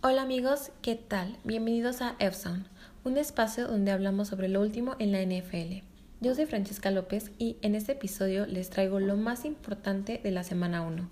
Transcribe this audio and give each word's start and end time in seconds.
Hola 0.00 0.22
amigos, 0.22 0.70
¿qué 0.80 0.94
tal? 0.94 1.38
Bienvenidos 1.42 2.00
a 2.02 2.14
Epson, 2.20 2.68
un 3.04 3.16
espacio 3.16 3.66
donde 3.66 3.90
hablamos 3.90 4.28
sobre 4.28 4.48
lo 4.48 4.60
último 4.60 4.94
en 5.00 5.10
la 5.10 5.22
NFL. 5.22 5.84
Yo 6.20 6.34
soy 6.34 6.46
Francesca 6.46 6.90
López 6.92 7.32
y 7.38 7.56
en 7.62 7.74
este 7.74 7.92
episodio 7.92 8.46
les 8.46 8.70
traigo 8.70 9.00
lo 9.00 9.16
más 9.16 9.44
importante 9.44 10.20
de 10.22 10.30
la 10.30 10.44
semana 10.44 10.82
1, 10.82 11.08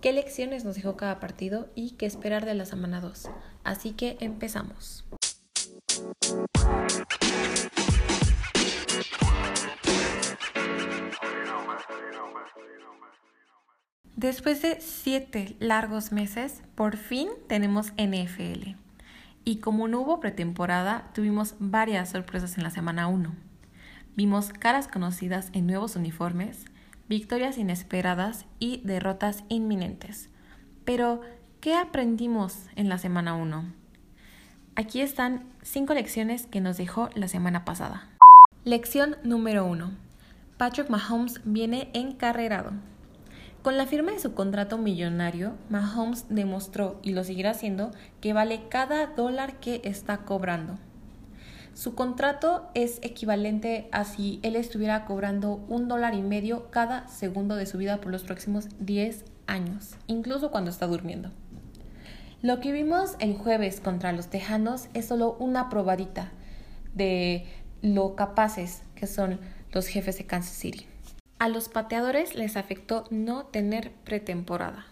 qué 0.00 0.12
lecciones 0.12 0.64
nos 0.64 0.76
dejó 0.76 0.96
cada 0.96 1.18
partido 1.18 1.68
y 1.74 1.92
qué 1.92 2.06
esperar 2.06 2.44
de 2.44 2.54
la 2.54 2.64
semana 2.64 3.00
2. 3.00 3.28
Así 3.64 3.92
que 3.92 4.16
empezamos. 4.20 5.04
Después 14.18 14.62
de 14.62 14.80
siete 14.80 15.54
largos 15.60 16.10
meses, 16.10 16.64
por 16.74 16.96
fin 16.96 17.28
tenemos 17.46 17.92
NFL. 17.92 18.70
Y 19.44 19.58
como 19.58 19.86
no 19.86 20.00
hubo 20.00 20.18
pretemporada, 20.18 21.08
tuvimos 21.14 21.54
varias 21.60 22.08
sorpresas 22.08 22.58
en 22.58 22.64
la 22.64 22.70
semana 22.70 23.06
1. 23.06 23.32
Vimos 24.16 24.48
caras 24.48 24.88
conocidas 24.88 25.50
en 25.52 25.68
nuevos 25.68 25.94
uniformes, 25.94 26.64
victorias 27.08 27.58
inesperadas 27.58 28.46
y 28.58 28.80
derrotas 28.82 29.44
inminentes. 29.48 30.30
Pero, 30.84 31.20
¿qué 31.60 31.76
aprendimos 31.76 32.66
en 32.74 32.88
la 32.88 32.98
semana 32.98 33.36
1? 33.36 33.72
Aquí 34.74 35.00
están 35.00 35.44
cinco 35.62 35.94
lecciones 35.94 36.48
que 36.48 36.60
nos 36.60 36.76
dejó 36.76 37.08
la 37.14 37.28
semana 37.28 37.64
pasada. 37.64 38.08
Lección 38.64 39.14
número 39.22 39.64
1. 39.64 39.92
Patrick 40.56 40.90
Mahomes 40.90 41.40
viene 41.44 41.88
encarrerado. 41.94 42.72
Con 43.68 43.76
la 43.76 43.84
firma 43.84 44.12
de 44.12 44.18
su 44.18 44.32
contrato 44.32 44.78
millonario, 44.78 45.52
Mahomes 45.68 46.24
demostró, 46.30 46.98
y 47.02 47.12
lo 47.12 47.22
seguirá 47.22 47.50
haciendo, 47.50 47.90
que 48.22 48.32
vale 48.32 48.62
cada 48.70 49.08
dólar 49.08 49.60
que 49.60 49.82
está 49.84 50.24
cobrando. 50.24 50.78
Su 51.74 51.94
contrato 51.94 52.70
es 52.72 52.98
equivalente 53.02 53.90
a 53.92 54.04
si 54.04 54.40
él 54.42 54.56
estuviera 54.56 55.04
cobrando 55.04 55.62
un 55.68 55.86
dólar 55.86 56.14
y 56.14 56.22
medio 56.22 56.70
cada 56.70 57.08
segundo 57.08 57.56
de 57.56 57.66
su 57.66 57.76
vida 57.76 58.00
por 58.00 58.10
los 58.10 58.22
próximos 58.22 58.68
10 58.80 59.26
años, 59.46 59.96
incluso 60.06 60.50
cuando 60.50 60.70
está 60.70 60.86
durmiendo. 60.86 61.30
Lo 62.40 62.60
que 62.60 62.72
vimos 62.72 63.16
el 63.18 63.34
jueves 63.34 63.82
contra 63.82 64.12
los 64.12 64.28
Tejanos 64.28 64.88
es 64.94 65.04
solo 65.04 65.36
una 65.40 65.68
probadita 65.68 66.30
de 66.94 67.44
lo 67.82 68.16
capaces 68.16 68.80
que 68.94 69.06
son 69.06 69.38
los 69.72 69.88
jefes 69.88 70.16
de 70.16 70.24
Kansas 70.24 70.54
City. 70.54 70.86
A 71.40 71.48
los 71.48 71.68
pateadores 71.68 72.34
les 72.34 72.56
afectó 72.56 73.04
no 73.10 73.44
tener 73.46 73.92
pretemporada. 74.02 74.86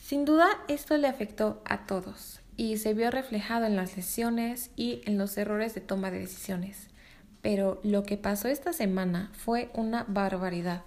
Sin 0.00 0.24
duda, 0.24 0.46
esto 0.68 0.96
le 0.96 1.08
afectó 1.08 1.60
a 1.64 1.86
todos 1.86 2.40
y 2.56 2.76
se 2.76 2.94
vio 2.94 3.10
reflejado 3.10 3.66
en 3.66 3.74
las 3.74 3.96
lesiones 3.96 4.70
y 4.76 5.02
en 5.06 5.18
los 5.18 5.36
errores 5.36 5.74
de 5.74 5.80
toma 5.80 6.12
de 6.12 6.20
decisiones. 6.20 6.86
Pero 7.42 7.80
lo 7.82 8.04
que 8.04 8.16
pasó 8.16 8.46
esta 8.46 8.72
semana 8.72 9.32
fue 9.34 9.70
una 9.74 10.04
barbaridad. 10.06 10.82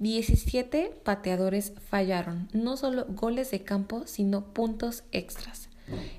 17 0.00 0.96
pateadores 1.04 1.72
fallaron, 1.88 2.48
no 2.52 2.76
solo 2.76 3.06
goles 3.08 3.52
de 3.52 3.62
campo, 3.62 4.02
sino 4.08 4.46
puntos 4.46 5.04
extras. 5.12 5.68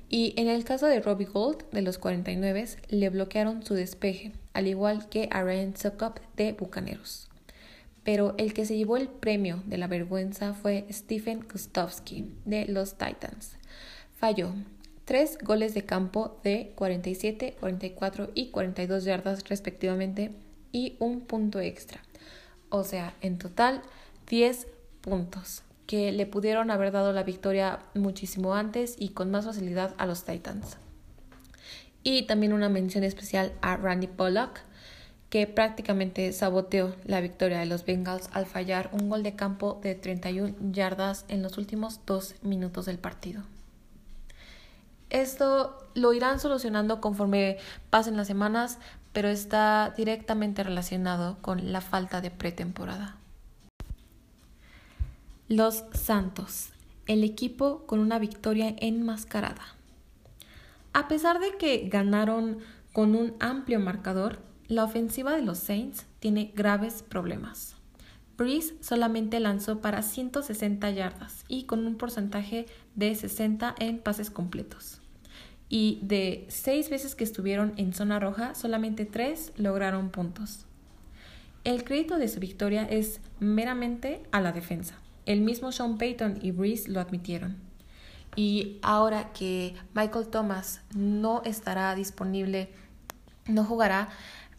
Y 0.08 0.32
en 0.38 0.48
el 0.48 0.64
caso 0.64 0.86
de 0.86 1.00
Robbie 1.00 1.26
Gold, 1.26 1.68
de 1.70 1.82
los 1.82 1.98
49, 1.98 2.66
le 2.88 3.10
bloquearon 3.10 3.62
su 3.62 3.74
despeje, 3.74 4.32
al 4.54 4.68
igual 4.68 5.10
que 5.10 5.28
a 5.30 5.42
Ryan 5.42 5.76
Suckup 5.76 6.20
de 6.36 6.54
Bucaneros 6.54 7.28
pero 8.04 8.34
el 8.38 8.52
que 8.52 8.66
se 8.66 8.76
llevó 8.76 8.96
el 8.96 9.08
premio 9.08 9.62
de 9.66 9.78
la 9.78 9.86
vergüenza 9.86 10.54
fue 10.54 10.86
Stephen 10.92 11.42
Kustowski 11.42 12.30
de 12.44 12.66
los 12.66 12.96
Titans. 12.96 13.56
Falló 14.16 14.52
tres 15.04 15.38
goles 15.42 15.74
de 15.74 15.84
campo 15.84 16.38
de 16.44 16.72
47, 16.76 17.56
44 17.58 18.30
y 18.34 18.50
42 18.50 19.04
yardas 19.04 19.48
respectivamente 19.48 20.32
y 20.70 20.96
un 20.98 21.22
punto 21.22 21.60
extra. 21.60 22.02
O 22.68 22.84
sea, 22.84 23.14
en 23.20 23.38
total 23.38 23.82
10 24.28 24.66
puntos 25.00 25.62
que 25.86 26.12
le 26.12 26.26
pudieron 26.26 26.70
haber 26.70 26.92
dado 26.92 27.12
la 27.12 27.22
victoria 27.22 27.80
muchísimo 27.94 28.54
antes 28.54 28.96
y 28.98 29.10
con 29.10 29.30
más 29.30 29.44
facilidad 29.44 29.94
a 29.98 30.06
los 30.06 30.24
Titans. 30.24 30.78
Y 32.02 32.26
también 32.26 32.52
una 32.52 32.68
mención 32.68 33.04
especial 33.04 33.52
a 33.62 33.76
Randy 33.76 34.08
Pollock, 34.08 34.60
que 35.30 35.46
prácticamente 35.46 36.32
saboteó 36.32 36.94
la 37.04 37.20
victoria 37.20 37.58
de 37.58 37.66
los 37.66 37.84
Bengals 37.84 38.28
al 38.32 38.46
fallar 38.46 38.90
un 38.92 39.08
gol 39.08 39.22
de 39.22 39.34
campo 39.34 39.80
de 39.82 39.94
31 39.94 40.54
yardas 40.72 41.24
en 41.28 41.42
los 41.42 41.58
últimos 41.58 42.00
dos 42.06 42.34
minutos 42.42 42.86
del 42.86 42.98
partido. 42.98 43.42
Esto 45.10 45.78
lo 45.94 46.12
irán 46.12 46.40
solucionando 46.40 47.00
conforme 47.00 47.58
pasen 47.90 48.16
las 48.16 48.26
semanas, 48.26 48.78
pero 49.12 49.28
está 49.28 49.94
directamente 49.96 50.64
relacionado 50.64 51.38
con 51.40 51.72
la 51.72 51.80
falta 51.80 52.20
de 52.20 52.30
pretemporada. 52.30 53.16
Los 55.48 55.84
Santos, 55.92 56.70
el 57.06 57.22
equipo 57.22 57.86
con 57.86 58.00
una 58.00 58.18
victoria 58.18 58.74
enmascarada. 58.78 59.62
A 60.92 61.06
pesar 61.06 61.38
de 61.38 61.56
que 61.58 61.88
ganaron 61.88 62.58
con 62.92 63.14
un 63.14 63.34
amplio 63.40 63.78
marcador, 63.78 64.38
la 64.68 64.84
ofensiva 64.84 65.32
de 65.32 65.42
los 65.42 65.58
Saints 65.58 66.06
tiene 66.20 66.52
graves 66.54 67.02
problemas. 67.02 67.74
Breeze 68.36 68.74
solamente 68.80 69.38
lanzó 69.38 69.80
para 69.80 70.02
160 70.02 70.90
yardas 70.90 71.44
y 71.48 71.64
con 71.64 71.86
un 71.86 71.96
porcentaje 71.96 72.66
de 72.94 73.14
60 73.14 73.74
en 73.78 73.98
pases 73.98 74.30
completos. 74.30 75.00
Y 75.68 76.00
de 76.02 76.46
seis 76.48 76.90
veces 76.90 77.14
que 77.14 77.24
estuvieron 77.24 77.72
en 77.76 77.94
zona 77.94 78.18
roja, 78.18 78.54
solamente 78.54 79.06
tres 79.06 79.52
lograron 79.56 80.10
puntos. 80.10 80.66
El 81.64 81.84
crédito 81.84 82.18
de 82.18 82.28
su 82.28 82.40
victoria 82.40 82.84
es 82.84 83.20
meramente 83.40 84.22
a 84.32 84.40
la 84.40 84.52
defensa. 84.52 84.98
El 85.26 85.40
mismo 85.40 85.72
Sean 85.72 85.96
Payton 85.96 86.40
y 86.42 86.50
Breeze 86.50 86.90
lo 86.90 87.00
admitieron. 87.00 87.56
Y 88.36 88.78
ahora 88.82 89.32
que 89.32 89.74
Michael 89.94 90.28
Thomas 90.28 90.82
no 90.94 91.42
estará 91.44 91.94
disponible, 91.94 92.68
no 93.46 93.64
jugará, 93.64 94.08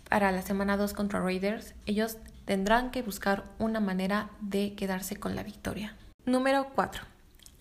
para 0.10 0.32
la 0.32 0.42
semana 0.42 0.78
2 0.78 0.94
contra 0.94 1.20
Raiders, 1.20 1.74
ellos 1.86 2.18
tendrán 2.46 2.92
que 2.92 3.02
buscar 3.02 3.44
una 3.60 3.80
manera 3.80 4.30
de 4.40 4.76
quedarse 4.76 5.16
con 5.18 5.36
la 5.36 5.44
victoria. 5.44 5.96
Número 6.26 6.70
4. 6.76 7.04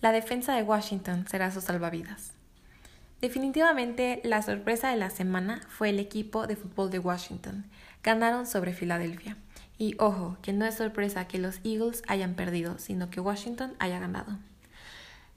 La 0.01 0.11
defensa 0.11 0.55
de 0.55 0.63
Washington 0.63 1.25
será 1.27 1.51
su 1.51 1.61
salvavidas. 1.61 2.33
Definitivamente 3.21 4.21
la 4.23 4.41
sorpresa 4.41 4.89
de 4.89 4.97
la 4.97 5.09
semana 5.09 5.61
fue 5.67 5.89
el 5.89 5.99
equipo 5.99 6.47
de 6.47 6.55
fútbol 6.55 6.91
de 6.91 6.99
Washington. 6.99 7.65
Ganaron 8.03 8.45
sobre 8.45 8.73
Filadelfia. 8.73 9.37
Y 9.77 9.95
ojo, 9.99 10.37
que 10.41 10.53
no 10.53 10.65
es 10.65 10.75
sorpresa 10.75 11.27
que 11.27 11.39
los 11.39 11.59
Eagles 11.63 12.03
hayan 12.07 12.35
perdido, 12.35 12.77
sino 12.77 13.09
que 13.09 13.19
Washington 13.19 13.73
haya 13.79 13.99
ganado. 13.99 14.37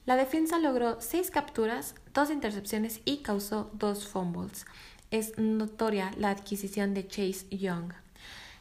La 0.06 0.16
defensa 0.16 0.58
logró 0.58 1.00
6 1.00 1.30
capturas, 1.30 1.94
2 2.14 2.30
intercepciones 2.30 3.00
y 3.04 3.18
causó 3.18 3.70
2 3.74 4.06
fumbles 4.06 4.64
es 5.10 5.36
notoria 5.38 6.12
la 6.16 6.30
adquisición 6.30 6.94
de 6.94 7.06
Chase 7.06 7.46
Young. 7.50 7.92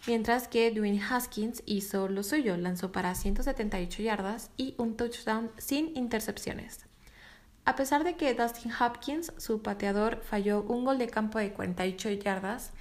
Mientras 0.06 0.48
que 0.48 0.72
Dwayne 0.72 1.02
Haskins 1.02 1.64
hizo 1.66 2.08
lo 2.08 2.24
suyo, 2.24 2.56
lanzó 2.56 2.92
para 2.92 3.14
178 3.14 4.04
yardas 4.04 4.52
y 4.56 4.74
un 4.78 4.96
touchdown 4.96 5.52
sin 5.58 5.96
intercepciones. 5.98 6.86
A 7.66 7.76
pesar 7.76 8.06
de 8.06 8.16
que 8.16 8.34
Dustin 8.34 8.72
Hopkins, 8.72 9.34
su 9.36 9.62
pateador, 9.62 10.22
falló 10.24 10.62
un 10.62 10.86
gol 10.86 10.98
de 10.98 11.08
campo 11.08 11.40
de 11.40 11.52
48 11.52 12.12
yardas, 12.12 12.72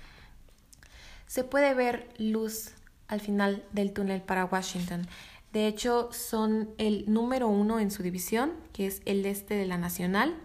se 1.26 1.42
puede 1.42 1.74
ver 1.74 2.08
luz 2.18 2.70
al 3.08 3.20
final 3.20 3.64
del 3.72 3.92
túnel 3.92 4.22
para 4.22 4.44
Washington. 4.44 5.08
De 5.52 5.66
hecho, 5.66 6.10
son 6.12 6.70
el 6.78 7.12
número 7.12 7.48
uno 7.48 7.80
en 7.80 7.90
su 7.90 8.04
división, 8.04 8.52
que 8.72 8.86
es 8.86 9.02
el 9.06 9.26
este 9.26 9.54
de 9.54 9.66
la 9.66 9.78
Nacional, 9.78 10.36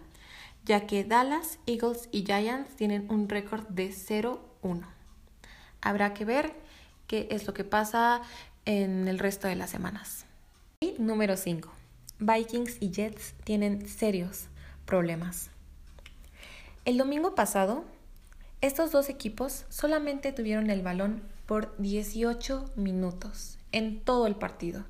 ya 0.65 0.85
que 0.85 1.03
Dallas, 1.03 1.59
Eagles 1.65 2.09
y 2.11 2.23
Giants 2.25 2.75
tienen 2.75 3.09
un 3.11 3.27
récord 3.29 3.67
de 3.67 3.89
0-1. 3.89 4.39
Habrá 5.81 6.13
que 6.13 6.25
ver 6.25 6.53
qué 7.07 7.27
es 7.31 7.47
lo 7.47 7.53
que 7.53 7.63
pasa 7.63 8.21
en 8.65 9.07
el 9.07 9.19
resto 9.19 9.47
de 9.47 9.55
las 9.55 9.69
semanas. 9.69 10.25
Y 10.79 10.95
número 10.99 11.37
5. 11.37 11.71
Vikings 12.19 12.77
y 12.79 12.91
Jets 12.91 13.33
tienen 13.43 13.87
serios 13.87 14.47
problemas. 14.85 15.49
El 16.85 16.97
domingo 16.97 17.35
pasado, 17.35 17.83
estos 18.61 18.91
dos 18.91 19.09
equipos 19.09 19.65
solamente 19.69 20.31
tuvieron 20.31 20.69
el 20.69 20.83
balón 20.83 21.23
por 21.47 21.75
18 21.77 22.71
minutos 22.75 23.57
en 23.71 24.01
todo 24.01 24.27
el 24.27 24.35
partido. 24.35 24.85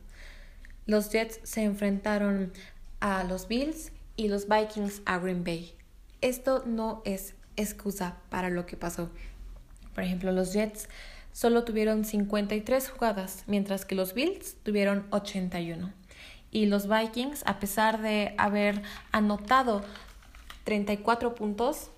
Los 0.85 1.09
Jets 1.09 1.39
se 1.43 1.63
enfrentaron 1.63 2.51
a 2.99 3.23
los 3.23 3.47
Bills 3.47 3.91
y 4.15 4.27
los 4.27 4.47
Vikings 4.47 5.01
a 5.05 5.17
Green 5.19 5.43
Bay. 5.43 5.73
Esto 6.21 6.63
no 6.65 7.01
es 7.05 7.35
excusa 7.55 8.17
para 8.29 8.49
lo 8.49 8.65
que 8.65 8.77
pasó. 8.77 9.09
Por 9.93 10.03
ejemplo, 10.03 10.31
los 10.31 10.53
Jets 10.53 10.87
solo 11.31 11.63
tuvieron 11.63 12.05
53 12.05 12.89
jugadas, 12.89 13.43
mientras 13.47 13.85
que 13.85 13.95
los 13.95 14.13
Bills 14.13 14.55
tuvieron 14.63 15.07
81. 15.11 15.91
Y 16.51 16.65
los 16.65 16.87
Vikings, 16.87 17.43
a 17.45 17.59
pesar 17.59 18.01
de 18.01 18.35
haber 18.37 18.81
anotado 19.11 19.81
34 20.65 21.35
puntos, 21.35 21.89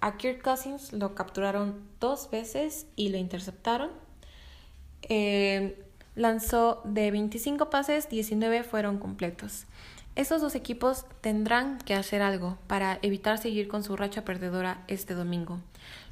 a 0.00 0.16
Kirk 0.16 0.42
Cousins 0.42 0.92
lo 0.92 1.14
capturaron 1.14 1.80
dos 2.00 2.30
veces 2.30 2.86
y 2.96 3.08
lo 3.08 3.18
interceptaron. 3.18 3.90
Eh, 5.02 5.82
lanzó 6.14 6.82
de 6.84 7.10
25 7.10 7.70
pases, 7.70 8.08
19 8.08 8.64
fueron 8.64 8.98
completos. 8.98 9.64
Estos 10.14 10.42
dos 10.42 10.54
equipos 10.54 11.06
tendrán 11.22 11.78
que 11.78 11.94
hacer 11.94 12.20
algo 12.20 12.58
para 12.66 12.98
evitar 13.00 13.38
seguir 13.38 13.66
con 13.66 13.82
su 13.82 13.96
racha 13.96 14.26
perdedora 14.26 14.84
este 14.86 15.14
domingo. 15.14 15.58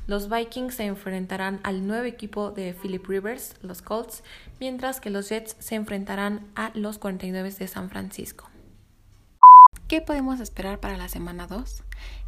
Los 0.06 0.31
Vikings 0.31 0.75
se 0.75 0.85
enfrentarán 0.87 1.61
al 1.64 1.87
nuevo 1.87 2.06
equipo 2.06 2.50
de 2.50 2.73
Philip 2.73 3.06
Rivers, 3.06 3.56
los 3.61 3.82
Colts, 3.82 4.25
mientras 4.58 5.00
que 5.00 5.11
los 5.11 5.29
Jets 5.29 5.55
se 5.58 5.75
enfrentarán 5.75 6.50
a 6.55 6.70
los 6.75 6.97
49 6.97 7.50
de 7.50 7.69
San 7.69 7.91
Francisco. 7.91 8.49
¿Qué 9.87 10.00
podemos 10.00 10.41
esperar 10.41 10.81
para 10.81 10.97
la 10.97 11.11
semana 11.11 11.47
2? 11.47 11.82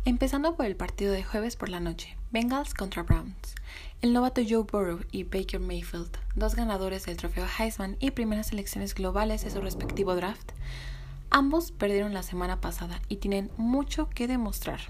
Empezando 0.04 0.56
por 0.56 0.66
el 0.66 0.76
partido 0.76 1.12
de 1.12 1.24
jueves 1.24 1.56
por 1.56 1.70
la 1.70 1.80
noche, 1.80 2.19
Bengals 2.32 2.74
contra 2.74 3.02
Browns. 3.02 3.54
El 4.02 4.12
novato 4.12 4.42
Joe 4.46 4.64
Burrow 4.70 5.00
y 5.10 5.24
Baker 5.24 5.60
Mayfield, 5.60 6.19
dos 6.34 6.54
ganadores 6.54 7.06
del 7.06 7.16
trofeo 7.16 7.46
Heisman 7.46 7.96
y 7.98 8.10
primeras 8.10 8.48
selecciones 8.48 8.94
globales 8.94 9.44
de 9.44 9.50
su 9.50 9.60
respectivo 9.62 10.14
draft, 10.14 10.52
Ambos 11.34 11.73
perdieron 11.73 12.12
la 12.12 12.23
semana 12.23 12.61
pasada 12.61 13.00
y 13.08 13.17
tienen 13.17 13.50
mucho 13.56 14.11
que 14.11 14.29
demostrar. 14.29 14.81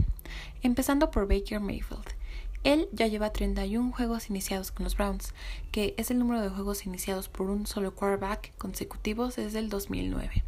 Empezando 0.61 1.13
por 1.13 1.29
Baker 1.29 1.61
Mayfield. 1.61 2.17
Él 2.65 2.89
ya 2.91 3.07
lleva 3.07 3.33
31 3.33 3.93
juegos 3.93 4.29
iniciados 4.29 4.73
con 4.73 4.83
los 4.83 4.97
Browns, 4.97 5.35
que 5.71 5.95
es 5.99 6.11
el 6.11 6.19
número 6.19 6.43
de 6.43 6.49
juegos 6.49 6.85
iniciados 6.85 7.29
por 7.29 7.49
un 7.49 7.65
solo 7.69 7.95
quarterback 7.95 8.57
consecutivos 8.59 9.37
desde 9.37 9.61
el 9.61 9.69
2009. 9.69 10.43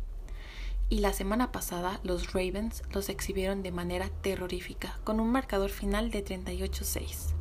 Y 0.89 0.99
la 0.99 1.13
semana 1.13 1.53
pasada 1.53 2.01
los 2.03 2.33
Ravens 2.33 2.83
los 2.93 3.09
exhibieron 3.09 3.63
de 3.63 3.71
manera 3.71 4.11
terrorífica, 4.21 4.99
con 5.05 5.21
un 5.21 5.31
marcador 5.31 5.71
final 5.71 6.11
de 6.11 6.25
38-6. 6.25 7.35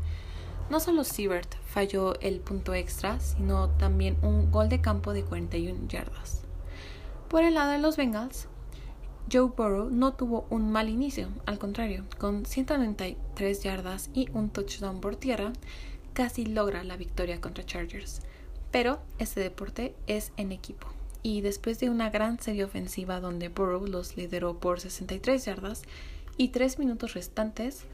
No 0.69 0.79
solo 0.79 1.05
Siebert 1.05 1.55
falló 1.65 2.19
el 2.19 2.39
punto 2.39 2.75
extra, 2.75 3.19
sino 3.19 3.69
también 3.71 4.15
un 4.21 4.51
gol 4.51 4.69
de 4.69 4.79
campo 4.79 5.11
de 5.11 5.23
41 5.23 5.87
yardas. 5.87 6.42
Por 7.33 7.43
el 7.43 7.55
lado 7.55 7.71
de 7.71 7.79
los 7.79 7.97
Bengals, 7.97 8.47
Joe 9.31 9.49
Burrow 9.57 9.89
no 9.89 10.13
tuvo 10.13 10.45
un 10.51 10.71
mal 10.71 10.87
inicio, 10.87 11.29
al 11.47 11.57
contrario, 11.57 12.05
con 12.19 12.45
193 12.45 13.63
yardas 13.63 14.11
y 14.13 14.29
un 14.33 14.51
touchdown 14.51 15.01
por 15.01 15.15
tierra, 15.15 15.51
casi 16.13 16.45
logra 16.45 16.83
la 16.83 16.95
victoria 16.95 17.41
contra 17.41 17.65
Chargers. 17.65 18.21
Pero 18.69 18.99
este 19.17 19.39
deporte 19.39 19.95
es 20.05 20.31
en 20.37 20.51
equipo. 20.51 20.85
Y 21.23 21.41
después 21.41 21.79
de 21.79 21.89
una 21.89 22.11
gran 22.11 22.39
serie 22.39 22.65
ofensiva 22.65 23.19
donde 23.19 23.49
Burrow 23.49 23.87
los 23.87 24.15
lideró 24.15 24.59
por 24.59 24.79
63 24.79 25.43
yardas 25.43 25.81
y 26.37 26.49
3 26.49 26.77
minutos 26.77 27.15
restantes, 27.15 27.85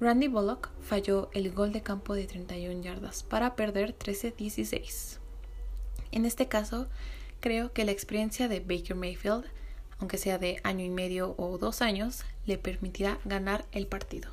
Randy 0.00 0.28
Bullock 0.28 0.68
falló 0.82 1.30
el 1.32 1.50
gol 1.50 1.72
de 1.72 1.80
campo 1.80 2.12
de 2.12 2.26
31 2.26 2.82
yardas 2.82 3.22
para 3.22 3.56
perder 3.56 3.96
13-16. 3.96 5.16
En 6.10 6.26
este 6.26 6.46
caso, 6.48 6.88
Creo 7.42 7.72
que 7.72 7.84
la 7.84 7.90
experiencia 7.90 8.46
de 8.46 8.60
Baker 8.60 8.94
Mayfield, 8.94 9.44
aunque 9.98 10.16
sea 10.16 10.38
de 10.38 10.60
año 10.62 10.84
y 10.84 10.90
medio 10.90 11.34
o 11.38 11.58
dos 11.58 11.82
años, 11.82 12.22
le 12.46 12.56
permitirá 12.56 13.18
ganar 13.24 13.64
el 13.72 13.88
partido. 13.88 14.30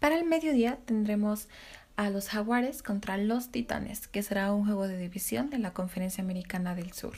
Para 0.00 0.16
el 0.16 0.24
mediodía 0.24 0.78
tendremos 0.86 1.48
a 1.96 2.08
los 2.08 2.30
Jaguares 2.30 2.82
contra 2.82 3.18
los 3.18 3.50
Titanes, 3.50 4.08
que 4.08 4.22
será 4.22 4.54
un 4.54 4.64
juego 4.64 4.88
de 4.88 4.96
división 4.96 5.50
de 5.50 5.58
la 5.58 5.74
Conferencia 5.74 6.24
Americana 6.24 6.74
del 6.74 6.94
Sur. 6.94 7.16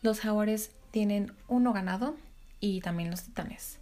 Los 0.00 0.20
Jaguares 0.20 0.70
tienen 0.92 1.34
uno 1.46 1.74
ganado 1.74 2.16
y 2.58 2.80
también 2.80 3.10
los 3.10 3.24
Titanes. 3.24 3.78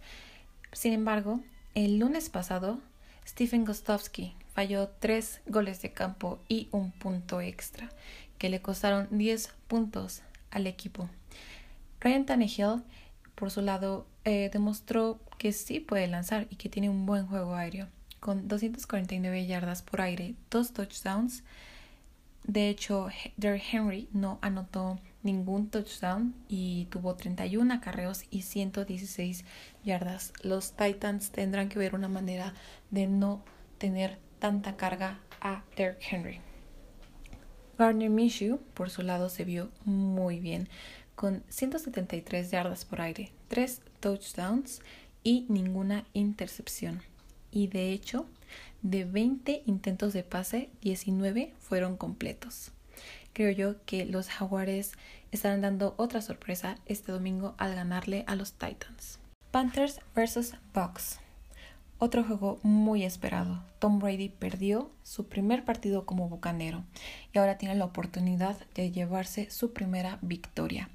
Sin 0.73 0.91
embargo, 0.91 1.39
el 1.75 1.97
lunes 1.97 2.29
pasado, 2.29 2.81
Stephen 3.25 3.63
Gostowski 3.63 4.35
falló 4.53 4.89
tres 4.99 5.39
goles 5.45 5.81
de 5.81 5.93
campo 5.93 6.39
y 6.49 6.67
un 6.71 6.91
punto 6.91 7.39
extra, 7.39 7.89
que 8.37 8.49
le 8.49 8.61
costaron 8.61 9.07
10 9.11 9.49
puntos 9.67 10.23
al 10.51 10.67
equipo. 10.67 11.09
Ryan 11.99 12.25
Tannehill, 12.25 12.83
por 13.35 13.51
su 13.51 13.61
lado, 13.61 14.07
eh, 14.23 14.49
demostró 14.51 15.19
que 15.37 15.51
sí 15.51 15.79
puede 15.79 16.07
lanzar 16.07 16.47
y 16.49 16.55
que 16.55 16.69
tiene 16.69 16.89
un 16.89 17.05
buen 17.05 17.27
juego 17.27 17.55
aéreo, 17.55 17.87
con 18.19 18.47
249 18.47 19.45
yardas 19.45 19.81
por 19.81 20.01
aire, 20.01 20.35
dos 20.49 20.73
touchdowns. 20.73 21.43
De 22.43 22.69
hecho, 22.69 23.09
Derrick 23.35 23.73
Henry 23.73 24.07
no 24.13 24.39
anotó 24.41 24.99
ningún 25.23 25.69
touchdown 25.69 26.33
y 26.47 26.85
tuvo 26.85 27.15
31 27.15 27.73
acarreos 27.73 28.23
y 28.29 28.43
116 28.43 29.43
yardas. 29.83 30.33
Los 30.43 30.71
Titans 30.73 31.31
tendrán 31.31 31.67
que 31.67 31.79
ver 31.79 31.93
una 31.93 32.07
manera 32.07 32.53
de 32.89 33.07
no 33.07 33.43
tener 33.77 34.19
tanta 34.39 34.77
carga 34.77 35.19
a 35.41 35.63
Derrick 35.75 36.01
Henry. 36.09 36.46
Gardner 37.77 38.09
Minshew, 38.09 38.59
por 38.73 38.89
su 38.89 39.03
lado, 39.03 39.29
se 39.29 39.45
vio 39.45 39.69
muy 39.85 40.39
bien, 40.39 40.67
con 41.15 41.43
173 41.49 42.51
yardas 42.51 42.85
por 42.85 43.01
aire, 43.01 43.31
3 43.49 43.81
touchdowns 43.99 44.81
y 45.23 45.45
ninguna 45.49 46.05
intercepción. 46.13 47.01
Y 47.51 47.67
de 47.67 47.91
hecho, 47.91 48.25
de 48.81 49.05
20 49.05 49.63
intentos 49.65 50.13
de 50.13 50.23
pase, 50.23 50.69
19 50.81 51.53
fueron 51.59 51.97
completos. 51.97 52.71
Creo 53.33 53.51
yo 53.51 53.83
que 53.85 54.05
los 54.05 54.29
Jaguares 54.29 54.93
estarán 55.31 55.61
dando 55.61 55.93
otra 55.97 56.21
sorpresa 56.21 56.77
este 56.85 57.11
domingo 57.11 57.55
al 57.57 57.75
ganarle 57.75 58.23
a 58.27 58.35
los 58.35 58.53
Titans. 58.53 59.19
Panthers 59.51 59.99
vs. 60.15 60.55
Bucks. 60.73 61.19
Otro 61.99 62.23
juego 62.23 62.59
muy 62.61 63.03
esperado. 63.03 63.63
Tom 63.79 63.97
Brady 63.97 64.29
perdió 64.29 64.91
su 65.01 65.27
primer 65.27 65.65
partido 65.65 66.05
como 66.05 66.29
bucanero 66.29 66.83
y 67.33 67.39
ahora 67.39 67.57
tiene 67.57 67.73
la 67.73 67.85
oportunidad 67.85 68.55
de 68.75 68.91
llevarse 68.91 69.49
su 69.49 69.73
primera 69.73 70.19
victoria. 70.21 70.91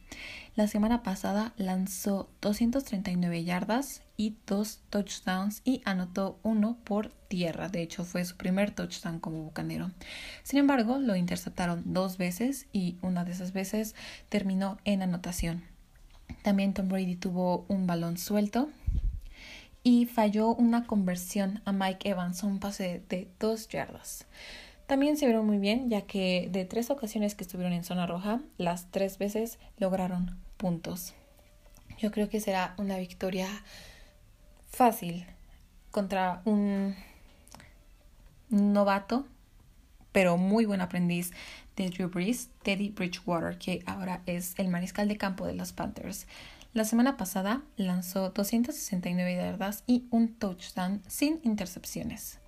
La 0.54 0.68
semana 0.68 1.02
pasada 1.02 1.54
lanzó 1.56 2.30
239 2.40 3.42
yardas 3.42 4.02
y 4.16 4.36
dos 4.46 4.80
touchdowns 4.90 5.62
y 5.64 5.82
anotó 5.84 6.38
uno 6.44 6.78
por 6.84 7.08
tierra. 7.26 7.68
De 7.68 7.82
hecho, 7.82 8.04
fue 8.04 8.24
su 8.24 8.36
primer 8.36 8.70
touchdown 8.70 9.18
como 9.18 9.42
bucanero. 9.42 9.90
Sin 10.44 10.60
embargo, 10.60 10.98
lo 10.98 11.16
interceptaron 11.16 11.82
dos 11.86 12.16
veces 12.16 12.68
y 12.72 12.96
una 13.02 13.24
de 13.24 13.32
esas 13.32 13.52
veces 13.52 13.96
terminó 14.28 14.78
en 14.84 15.02
anotación. 15.02 15.64
También 16.42 16.74
Tom 16.74 16.88
Brady 16.88 17.16
tuvo 17.16 17.64
un 17.68 17.88
balón 17.88 18.18
suelto 18.18 18.68
y 19.82 20.06
falló 20.06 20.54
una 20.54 20.86
conversión 20.86 21.60
a 21.64 21.72
Mike 21.72 22.10
Evans, 22.10 22.42
un 22.42 22.60
pase 22.60 23.02
de 23.08 23.28
dos 23.38 23.68
yardas. 23.68 24.26
También 24.86 25.16
se 25.16 25.26
vieron 25.26 25.46
muy 25.46 25.58
bien, 25.58 25.90
ya 25.90 26.02
que 26.02 26.48
de 26.52 26.64
tres 26.64 26.90
ocasiones 26.90 27.34
que 27.34 27.44
estuvieron 27.44 27.72
en 27.72 27.84
zona 27.84 28.06
roja, 28.06 28.40
las 28.58 28.90
tres 28.90 29.18
veces 29.18 29.58
lograron 29.78 30.38
puntos. 30.56 31.14
Yo 31.98 32.10
creo 32.10 32.28
que 32.28 32.40
será 32.40 32.74
una 32.78 32.98
victoria 32.98 33.48
fácil 34.70 35.26
contra 35.90 36.42
un 36.44 36.94
novato, 38.48 39.26
pero 40.12 40.36
muy 40.36 40.66
buen 40.66 40.80
aprendiz 40.80 41.32
de 41.76 41.88
Drew 41.88 42.08
Brees, 42.08 42.50
Teddy 42.62 42.90
Bridgewater, 42.90 43.58
que 43.58 43.82
ahora 43.86 44.22
es 44.26 44.58
el 44.58 44.68
mariscal 44.68 45.08
de 45.08 45.16
campo 45.16 45.46
de 45.46 45.54
los 45.54 45.72
Panthers. 45.72 46.26
La 46.74 46.84
semana 46.86 47.18
pasada 47.18 47.60
lanzó 47.76 48.30
269 48.30 49.36
yardas 49.36 49.84
y 49.86 50.06
un 50.10 50.34
touchdown 50.34 51.02
sin 51.06 51.38
intercepciones. 51.42 52.38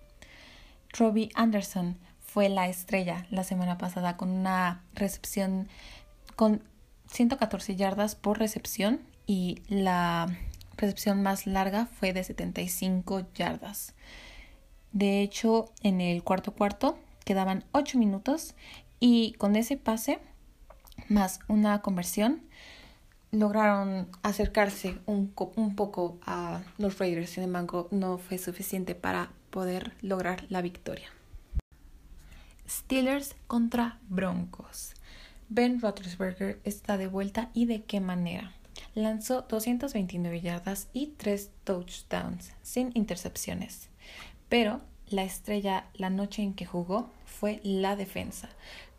Robbie 0.99 1.29
Anderson 1.35 1.99
fue 2.21 2.49
la 2.49 2.69
estrella 2.69 3.27
la 3.31 3.45
semana 3.45 3.77
pasada 3.77 4.17
con 4.17 4.31
una 4.31 4.83
recepción 4.95 5.69
con 6.37 6.63
114 7.09 7.77
yardas 7.77 8.15
por 8.15 8.39
recepción 8.39 9.01
y 9.27 9.61
la 9.69 10.27
recepción 10.79 11.23
más 11.23 11.47
larga 11.47 11.85
fue 11.85 12.15
de 12.15 12.25
75 12.25 13.27
yardas. 13.35 13.95
De 14.93 15.21
hecho, 15.21 15.67
en 15.83 16.01
el 16.01 16.23
cuarto 16.23 16.55
cuarto 16.55 16.99
quedaban 17.27 17.65
8 17.73 17.99
minutos 17.99 18.55
y 19.01 19.35
con 19.35 19.55
ese 19.55 19.77
pase 19.77 20.19
más 21.09 21.41
una 21.47 21.83
conversión 21.83 22.43
lograron 23.35 24.09
acercarse 24.23 24.99
un, 25.07 25.33
un, 25.57 25.77
poco 25.77 26.19
a 26.27 26.63
los 26.79 26.99
Raiders, 26.99 27.31
sin 27.31 27.45
embargo 27.45 27.89
no 27.91 28.19
fue 28.19 28.39
suficiente 28.39 28.95
para 28.95 29.31
poder 29.51 29.93
lograr 30.03 30.45
la 30.49 30.63
victoria. 30.63 31.09
Steelers 32.69 33.37
contra 33.47 33.99
Broncos. 34.09 34.95
Ben 35.49 35.81
Roethlisberger 35.81 36.61
está 36.65 36.97
de 36.97 37.07
vuelta 37.07 37.51
y 37.55 37.67
de 37.67 37.83
qué 37.83 38.01
manera. 38.01 38.53
Lanzó 38.95 39.43
229 39.43 40.41
yardas 40.41 40.89
y 40.93 41.09
3 41.19 41.51
touchdowns 41.65 42.53
sin 42.63 42.91
intercepciones. 42.95 43.89
Pero 44.49 44.81
la 45.09 45.25
estrella 45.25 45.87
la 45.95 46.11
noche 46.11 46.43
en 46.43 46.55
que 46.55 46.67
jugó 46.67 47.11
fue 47.25 47.61
la 47.63 47.97
defensa, 47.97 48.49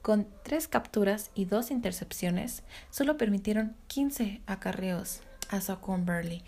Con 0.06 0.28
tres 0.44 0.68
capturas 0.68 1.32
y 1.34 1.46
dos 1.46 1.72
intercepciones, 1.72 2.62
solo 2.92 3.18
permitieron 3.18 3.76
15 3.88 4.40
acarreos 4.46 5.22
a 5.50 5.60
Saquon 5.62 6.06
Burley 6.06 6.44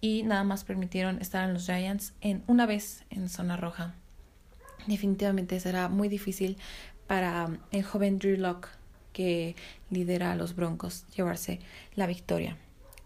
y 0.00 0.22
nada 0.22 0.44
más 0.44 0.64
permitieron 0.64 1.20
estar 1.20 1.46
en 1.46 1.52
los 1.52 1.66
Giants 1.66 2.14
en 2.22 2.42
una 2.46 2.64
vez 2.64 3.04
en 3.10 3.28
zona 3.28 3.58
roja. 3.58 3.94
Definitivamente 4.86 5.60
será 5.60 5.90
muy 5.90 6.08
difícil 6.08 6.56
para 7.06 7.50
el 7.70 7.82
joven 7.82 8.18
Drew 8.18 8.38
Locke 8.38 8.70
que 9.12 9.56
lidera 9.90 10.32
a 10.32 10.36
los 10.36 10.56
Broncos 10.56 11.04
llevarse 11.14 11.60
la 11.94 12.06
victoria. 12.06 12.56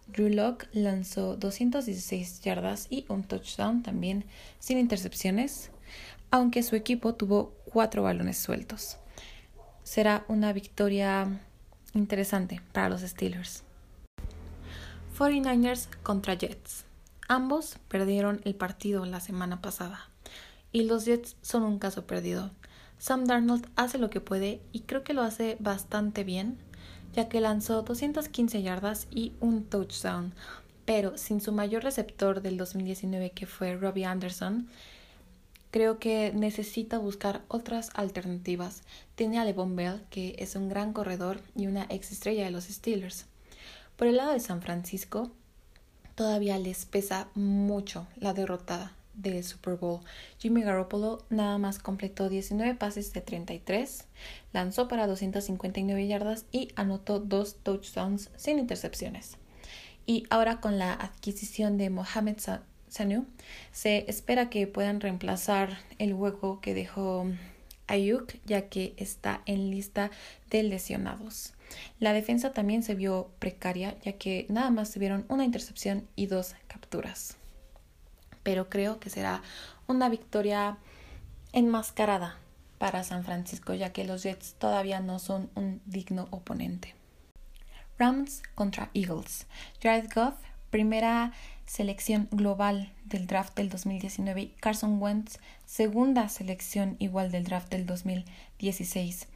Drew 0.07 0.29
Locke 0.29 0.69
lanzó 0.73 1.35
216 1.37 2.43
yardas 2.43 2.87
y 2.91 3.07
un 3.09 3.25
touchdown 3.25 3.83
también 3.83 4.25
sin 4.61 4.79
intercepciones, 4.79 5.73
aunque 6.31 6.63
su 6.63 6.77
equipo 6.77 7.17
tuvo 7.17 7.55
cuatro 7.73 8.05
balones 8.05 8.39
sueltos. 8.39 8.99
Será 9.87 10.25
una 10.26 10.52
victoria 10.52 11.28
interesante 11.95 12.61
para 12.73 12.88
los 12.88 13.02
Steelers. 13.02 13.62
49ers 15.16 15.87
contra 16.02 16.35
Jets. 16.35 16.87
Ambos 17.28 17.78
perdieron 17.87 18.40
el 18.45 18.57
partido 18.57 19.05
la 19.05 19.21
semana 19.21 19.62
pasada 19.62 20.11
y 20.73 20.83
los 20.83 21.05
Jets 21.05 21.37
son 21.40 21.62
un 21.62 21.78
caso 21.78 22.05
perdido. 22.05 22.50
Sam 22.99 23.26
Darnold 23.26 23.69
hace 23.76 23.99
lo 23.99 24.11
que 24.11 24.21
puede 24.21 24.61
y 24.73 24.81
creo 24.81 25.05
que 25.05 25.14
lo 25.14 25.23
hace 25.23 25.57
bastante 25.61 26.25
bien, 26.25 26.59
ya 27.12 27.28
que 27.28 27.40
lanzó 27.40 27.83
215 27.83 28.62
yardas 28.62 29.07
y 29.12 29.35
un 29.38 29.62
touchdown, 29.62 30.35
pero 30.85 31.16
sin 31.16 31.40
su 31.40 31.52
mayor 31.52 31.85
receptor 31.85 32.43
del 32.43 32.57
2019 32.57 33.31
que 33.31 33.47
fue 33.47 33.76
Robbie 33.76 34.05
Anderson, 34.05 34.66
creo 35.76 35.99
que 35.99 36.33
necesita 36.35 36.97
buscar 36.97 37.42
otras 37.49 37.90
alternativas. 37.92 38.80
Tiene 39.14 39.38
a 39.38 39.45
Levon 39.45 39.76
Bell, 39.76 40.00
que 40.09 40.35
es 40.38 40.56
un 40.56 40.71
gran 40.71 40.95
corredor 40.95 41.42
y 41.54 41.66
una 41.66 41.85
ex 41.90 42.12
estrella 42.12 42.47
de 42.47 42.50
los 42.50 42.64
Steelers. 42.64 43.26
Por 43.97 44.06
el 44.06 44.16
lado 44.16 44.33
de 44.33 44.40
San 44.40 44.62
Francisco, 44.62 45.30
todavía 46.14 46.59
les 46.59 46.87
pesa 46.87 47.28
mucho 47.35 48.06
la 48.16 48.33
derrotada 48.33 48.95
del 49.12 49.45
Super 49.45 49.75
Bowl. 49.75 50.00
Jimmy 50.38 50.62
Garoppolo 50.62 51.26
nada 51.28 51.59
más 51.59 51.78
completó 51.78 52.30
19 52.30 52.75
pases 52.76 53.12
de 53.12 53.21
33, 53.21 54.06
lanzó 54.54 54.88
para 54.88 55.06
259 55.06 56.06
yardas 56.06 56.47
y 56.52 56.73
anotó 56.76 57.21
dos 57.21 57.56
touchdowns 57.56 58.30
sin 58.37 58.59
intercepciones. 58.59 59.37
Y 60.06 60.25
ahora 60.30 60.59
con 60.62 60.78
la 60.78 60.95
adquisición 60.95 61.76
de 61.76 61.90
Mohamed 61.90 62.38
Se 62.88 64.09
espera 64.09 64.50
que 64.50 64.66
puedan 64.66 65.00
reemplazar 65.00 65.78
el 65.99 66.14
hueco 66.14 66.61
que 66.61 66.75
dejó 66.75 67.26
Ayuk, 67.87 68.35
ya 68.45 68.69
que 68.69 68.95
está 68.97 69.43
en 69.47 69.71
lista 69.71 70.11
de 70.50 70.62
lesionados. 70.62 71.52
La 72.00 72.12
defensa 72.12 72.52
también 72.52 72.83
se 72.83 72.95
vio 72.95 73.31
precaria, 73.38 73.97
ya 74.02 74.12
que 74.12 74.47
nada 74.49 74.71
más 74.71 74.93
tuvieron 74.93 75.25
una 75.28 75.45
intercepción 75.45 76.07
y 76.16 76.26
dos 76.26 76.55
capturas 76.69 77.37
pero 78.47 78.69
creo 78.69 79.00
que 79.00 79.11
será 79.11 79.43
una 79.88 80.09
victoria 80.09 80.78
enmascarada 81.52 82.37
para 82.78 83.02
San 83.02 83.25
Francisco, 83.25 83.75
ya 83.75 83.93
que 83.93 84.05
los 84.05 84.23
Jets 84.23 84.55
todavía 84.55 85.00
no 85.00 85.19
son 85.19 85.50
un 85.57 85.83
digno 85.85 86.28
oponente. 86.31 86.95
Rams 87.99 88.45
contra 88.55 88.88
Eagles. 88.95 89.49
Jared 89.83 90.09
Goff, 90.14 90.37
primera 90.71 91.33
selección 91.67 92.29
global 92.31 92.93
del 93.05 93.27
draft 93.27 93.57
del 93.57 93.69
2019. 93.69 94.53
Carson 94.61 95.01
Wentz, 95.01 95.39
segunda 95.65 96.29
selección 96.29 96.97
igual 96.99 97.31
del 97.31 97.45
draft 97.45 97.71
del 97.71 97.87
2016. 97.87 99.29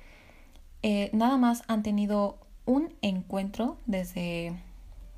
Eh, 0.83 1.11
nada 1.13 1.37
más 1.37 1.63
han 1.67 1.83
tenido 1.83 2.39
un 2.65 2.95
encuentro 3.03 3.77
desde 3.87 4.55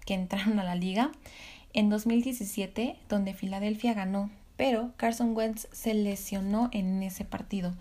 que 0.05 0.15
entraron 0.15 0.59
a 0.59 0.65
la 0.65 0.75
liga 0.75 1.13
en 1.73 1.89
2017, 1.89 2.97
donde 3.09 3.35
Filadelfia 3.35 3.95
ganó, 3.95 4.31
pero 4.57 4.93
Carson 4.97 5.37
Wentz 5.37 5.69
se 5.73 5.95
lesionó 5.95 6.69
en 6.73 7.03
ese 7.03 7.25
partido. 7.25 7.75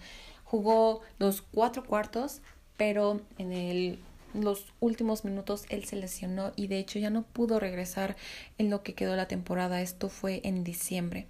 Jugó 0.44 1.02
los 1.18 1.42
cuatro 1.42 1.86
cuartos, 1.86 2.42
pero 2.78 3.22
en 3.38 3.52
el, 3.52 4.00
los 4.34 4.66
últimos 4.80 5.26
minutos 5.26 5.66
él 5.70 5.86
se 5.86 5.96
lesionó 5.96 6.52
y 6.56 6.68
de 6.68 6.80
hecho 6.80 7.00
ya 7.00 7.10
no 7.10 7.24
pudo 7.24 7.60
regresar 7.60 8.16
en 8.58 8.70
lo 8.70 8.84
que 8.84 8.94
quedó 8.94 9.16
la 9.16 9.28
temporada. 9.28 9.82
Esto 9.82 10.10
fue 10.10 10.42
en 10.44 10.64
diciembre. 10.64 11.28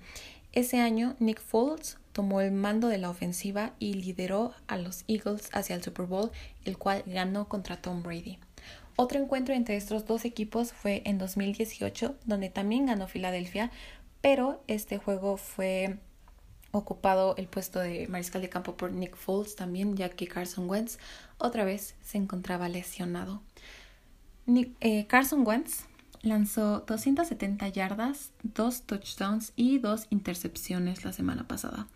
Ese 0.54 0.80
año, 0.80 1.16
Nick 1.20 1.42
Foles 1.42 1.98
tomó 2.12 2.42
el 2.42 2.52
mando 2.52 2.88
de 2.90 2.98
la 2.98 3.10
ofensiva 3.10 3.74
y 3.80 3.94
lideró 3.94 4.54
a 4.68 4.78
los 4.78 5.06
Eagles 5.08 5.50
hacia 5.54 5.76
el 5.76 5.84
Super 5.84 6.06
Bowl, 6.06 6.32
el 6.66 6.78
cual 6.78 7.04
ganó 7.06 7.48
contra 7.48 7.82
Tom 7.82 8.04
Brady. 8.04 8.38
Otro 8.98 9.20
encuentro 9.20 9.56
entre 9.56 9.78
estos 9.78 10.06
dos 10.06 10.26
equipos 10.26 10.74
fue 10.74 11.02
en 11.06 11.18
2018, 11.18 12.16
donde 12.26 12.50
también 12.50 12.88
ganó 12.88 13.08
Filadelfia, 13.08 13.72
pero 14.20 14.62
este 14.68 14.98
juego 14.98 15.38
fue 15.38 15.98
ocupado 16.72 17.36
el 17.38 17.48
puesto 17.48 17.80
de 17.80 18.08
mariscal 18.08 18.42
de 18.42 18.50
campo 18.50 18.76
por 18.76 18.92
Nick 18.92 19.16
Foles 19.16 19.56
también, 19.56 19.96
ya 19.96 20.10
que 20.10 20.28
Carson 20.28 20.70
Wentz 20.70 21.00
otra 21.42 21.66
vez 21.66 21.96
se 22.02 22.18
encontraba 22.18 22.70
lesionado. 22.70 23.42
Eh, 24.48 25.08
Carson 25.08 25.46
Wentz 25.46 25.86
lanzó 26.22 26.82
270 26.82 27.68
yardas, 27.70 28.32
dos 28.44 28.84
touchdowns 28.84 29.54
y 29.56 29.80
dos 29.80 30.08
intercepciones 30.10 31.04
la 31.04 31.14
semana 31.14 31.48
pasada, 31.48 31.88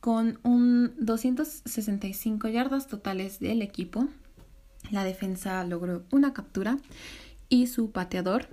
con 0.00 0.38
un 0.42 0.94
265 0.98 2.48
yardas 2.48 2.86
totales 2.86 3.40
del 3.40 3.62
equipo 3.62 4.08
la 4.90 5.04
defensa 5.04 5.64
logró 5.64 6.04
una 6.10 6.32
captura 6.32 6.78
y 7.48 7.66
su 7.66 7.92
pateador, 7.92 8.48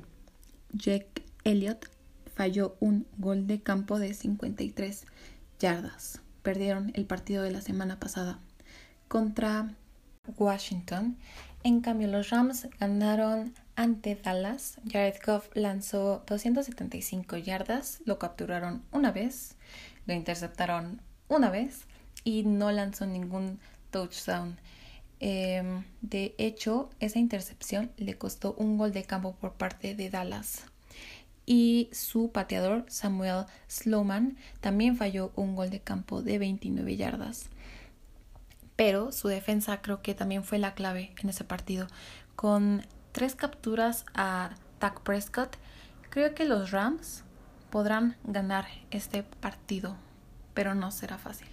Jack 0.72 1.24
Elliott, 1.44 1.90
falló 2.34 2.78
un 2.80 3.08
gol 3.18 3.48
de 3.48 3.62
campo 3.62 4.00
de 4.00 4.14
53 4.14 5.06
yardas. 5.60 6.22
Perdieron 6.44 6.92
el 6.96 7.06
partido 7.06 7.44
de 7.44 7.52
la 7.52 7.62
semana 7.62 8.00
pasada 8.00 8.40
contra 9.08 9.76
Washington. 10.38 11.18
En 11.64 11.82
cambio, 11.82 12.08
los 12.08 12.30
Rams 12.30 12.68
ganaron 12.80 13.54
ante 13.76 14.16
Dallas. 14.16 14.78
Jared 14.90 15.16
Goff 15.26 15.50
lanzó 15.56 16.24
275 16.28 17.38
yardas, 17.38 18.02
lo 18.06 18.20
capturaron 18.20 18.84
una 18.92 19.12
vez, 19.12 19.56
lo 20.06 20.14
interceptaron 20.14 21.02
una 21.28 21.50
vez 21.50 21.86
y 22.24 22.44
no 22.44 22.72
lanzó 22.72 23.06
ningún 23.06 23.60
touchdown. 23.92 24.58
Em, 25.20 25.84
de 26.02 26.34
hecho, 26.38 26.90
esa 27.00 27.20
intercepción 27.20 27.92
le 27.98 28.18
costó 28.18 28.54
un 28.54 28.78
gol 28.78 28.94
de 28.94 29.04
campo 29.04 29.36
por 29.36 29.54
parte 29.54 29.96
de 29.96 30.10
Dallas. 30.10 30.64
Y 31.46 31.90
su 31.92 32.32
pateador, 32.32 32.86
Samuel 32.88 33.46
Slowman, 33.68 34.38
también 34.62 34.96
falló 34.96 35.32
un 35.36 35.56
gol 35.56 35.72
de 35.72 35.80
campo 35.80 36.22
de 36.22 36.38
29 36.38 36.96
yardas. 36.96 37.50
Pero 38.80 39.12
su 39.12 39.28
defensa 39.28 39.82
creo 39.82 40.02
que 40.02 40.16
también 40.16 40.46
fue 40.46 40.58
la 40.58 40.74
clave 40.74 41.14
en 41.22 41.28
ese 41.28 41.44
partido. 41.44 41.88
Con 42.38 42.88
tres 43.12 43.36
capturas 43.36 44.06
a 44.14 44.52
Dak 44.80 45.02
Prescott, 45.02 45.58
creo 46.10 46.34
que 46.34 46.46
los 46.46 46.72
Rams 46.72 47.26
podrán 47.72 48.16
ganar 48.24 48.68
este 48.90 49.24
partido, 49.24 49.98
pero 50.54 50.76
no 50.76 50.92
será 50.92 51.18
fácil. 51.18 51.50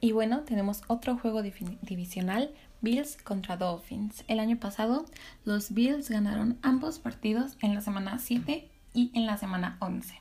Y 0.00 0.12
bueno, 0.12 0.44
tenemos 0.44 0.80
otro 0.86 1.18
juego 1.18 1.42
divisional 1.42 2.54
Bills 2.80 3.18
contra 3.22 3.58
Dolphins. 3.58 4.24
El 4.26 4.40
año 4.40 4.58
pasado, 4.58 5.04
los 5.44 5.74
Bills 5.74 6.08
ganaron 6.08 6.58
ambos 6.62 6.98
partidos 6.98 7.58
en 7.60 7.74
la 7.74 7.82
semana 7.82 8.18
7 8.18 8.66
y 8.94 9.10
en 9.12 9.26
la 9.26 9.36
semana 9.36 9.76
11. 9.80 10.14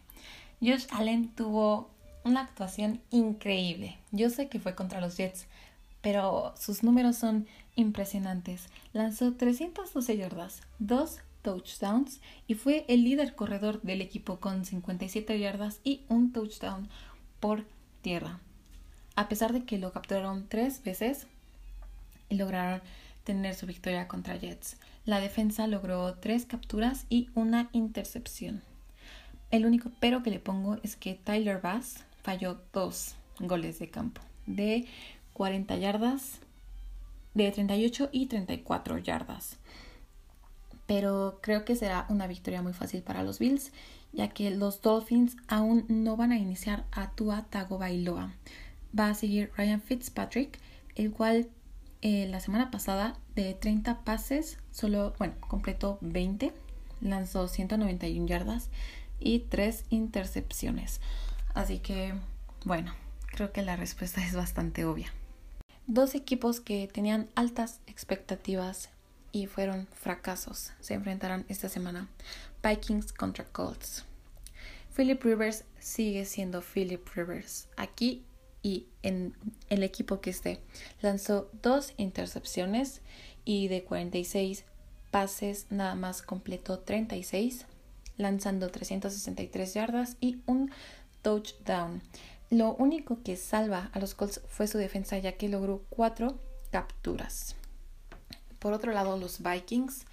Josh 0.60 0.88
Allen 0.92 1.34
tuvo 1.34 1.96
una 2.26 2.42
actuación 2.42 3.00
increíble. 3.10 4.00
Yo 4.12 4.30
sé 4.30 4.50
que 4.50 4.60
fue 4.60 4.76
contra 4.76 5.00
los 5.00 5.16
Jets, 5.16 5.48
pero 6.06 6.54
sus 6.56 6.84
números 6.84 7.16
son 7.16 7.48
impresionantes. 7.76 8.68
Lanzó 8.94 9.34
312 9.34 10.16
yardas, 10.16 10.62
2 10.78 11.18
touchdowns 11.42 12.22
y 12.46 12.54
fue 12.54 12.86
el 12.88 13.04
líder 13.04 13.34
corredor 13.34 13.82
del 13.82 14.02
equipo 14.02 14.40
con 14.40 14.66
57 14.66 15.40
yardas 15.40 15.80
y 15.84 16.04
un 16.08 16.32
touchdown 16.32 16.90
por 17.40 17.66
tierra. 18.04 18.40
A 19.16 19.28
pesar 19.28 19.52
de 19.52 19.64
que 19.64 19.80
lo 19.80 19.94
capturaron 19.94 20.48
tres 20.48 20.84
veces, 20.84 21.26
y 22.30 22.36
lograron 22.36 22.84
tener 23.24 23.56
su 23.56 23.66
victoria 23.66 24.08
contra 24.08 24.36
Jets. 24.36 24.78
La 25.06 25.20
defensa 25.20 25.66
logró 25.66 26.14
tres 26.14 26.46
capturas 26.46 27.08
y 27.10 27.32
una 27.34 27.68
intercepción. 27.72 28.62
El 29.50 29.66
único 29.66 29.90
pero 30.00 30.22
que 30.22 30.30
le 30.30 30.40
pongo 30.40 30.78
es 30.84 30.98
que 30.98 31.16
Tyler 31.16 31.62
Bass 31.62 32.06
falló 32.22 32.62
dos 32.74 33.16
goles 33.40 33.80
de 33.80 33.90
campo 33.90 34.22
de 34.46 34.86
40 35.36 35.76
yardas, 35.76 36.40
de 37.34 37.52
38 37.52 38.10
y 38.14 38.28
34 38.28 38.98
yardas. 39.00 39.58
Pero 40.88 41.40
creo 41.42 41.66
que 41.66 41.76
será 41.76 42.06
una 42.08 42.26
victoria 42.26 42.62
muy 42.62 42.72
fácil 42.72 43.04
para 43.04 43.22
los 43.22 43.38
Bills, 43.38 43.74
ya 44.14 44.30
que 44.30 44.50
los 44.50 44.82
Dolphins 44.82 45.36
aún 45.50 45.86
no 45.90 46.16
van 46.16 46.32
a 46.32 46.38
iniciar 46.38 46.86
a 46.92 47.12
Tua 47.12 47.44
Tagovailoa. 47.50 48.32
Va 48.98 49.10
a 49.10 49.14
seguir 49.14 49.52
Ryan 49.58 49.82
Fitzpatrick, 49.82 50.58
el 50.96 51.12
cual 51.12 51.50
eh, 52.02 52.28
la 52.30 52.40
semana 52.40 52.72
pasada 52.72 53.18
de 53.36 53.56
30 53.56 54.06
pases, 54.06 54.60
solo, 54.72 55.16
bueno, 55.18 55.34
completó 55.42 55.98
20, 56.00 56.54
lanzó 57.02 57.50
191 57.50 58.26
yardas 58.26 58.70
y 59.20 59.40
3 59.40 59.84
intercepciones. 59.90 61.02
Así 61.54 61.80
que, 61.80 62.14
bueno, 62.64 62.94
creo 63.26 63.52
que 63.52 63.64
la 63.64 63.76
respuesta 63.76 64.26
es 64.26 64.34
bastante 64.34 64.86
obvia. 64.86 65.12
Dos 65.88 66.16
equipos 66.16 66.60
que 66.60 66.88
tenían 66.92 67.30
altas 67.36 67.80
expectativas 67.86 68.90
y 69.32 69.48
fueron 69.48 69.88
fracasos 69.94 70.72
se 70.80 70.94
enfrentarán 70.94 71.46
esta 71.48 71.70
semana. 71.70 72.08
Vikings 72.64 73.14
contra 73.14 73.46
Colts. 73.46 74.06
Philip 74.96 75.22
Rivers 75.24 75.66
sigue 75.78 76.26
siendo 76.26 76.62
Philip 76.62 77.06
Rivers. 77.14 77.68
Aquí 77.76 78.24
y 78.64 78.88
en 79.04 79.36
el 79.70 79.84
equipo 79.84 80.22
que 80.22 80.32
esté. 80.32 80.60
Lanzó 81.02 81.52
dos 81.62 81.94
intercepciones 81.98 83.02
y 83.44 83.68
de 83.68 83.84
46 83.84 84.64
pases 85.12 85.68
nada 85.70 85.94
más 85.94 86.24
completó 86.24 86.80
36, 86.80 87.68
lanzando 88.18 88.70
363 88.72 89.74
yardas 89.76 90.18
y 90.20 90.42
un 90.48 90.72
touchdown. 91.22 92.02
Lo 92.52 92.76
único 92.76 93.24
que 93.24 93.38
salva 93.38 93.90
a 93.94 94.00
los 94.00 94.14
Colts 94.14 94.42
fue 94.48 94.68
su 94.68 94.78
defensa 94.78 95.18
ya 95.18 95.34
que 95.34 95.50
logró 95.50 95.84
cuatro 95.90 96.40
capturas. 96.70 97.56
Por 98.60 98.74
otro 98.74 98.92
lado, 98.92 99.18
los 99.18 99.42
Vikings, 99.42 100.06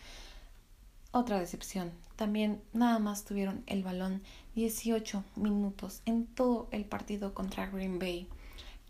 otra 1.10 1.38
decepción. 1.38 1.92
También 2.16 2.62
nada 2.72 2.98
más 2.98 3.24
tuvieron 3.24 3.62
el 3.66 3.82
balón 3.82 4.22
18 4.54 5.24
minutos 5.36 6.02
en 6.06 6.26
todo 6.26 6.68
el 6.70 6.84
partido 6.84 7.34
contra 7.34 7.66
Green 7.66 7.98
Bay. 7.98 8.28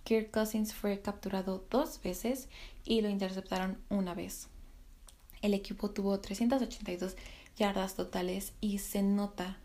Kirk 0.04 0.30
Cousins 0.30 0.74
fue 0.74 1.00
capturado 1.00 1.64
dos 1.70 2.00
veces 2.02 2.48
y 2.84 3.00
lo 3.00 3.08
interceptaron 3.08 3.78
una 3.88 4.14
vez. 4.14 4.48
El 5.40 5.54
equipo 5.54 5.90
tuvo 5.90 6.20
382 6.20 7.16
yardas 7.56 7.94
totales 7.96 8.52
y 8.60 8.78
se 8.78 9.02
nota 9.02 9.58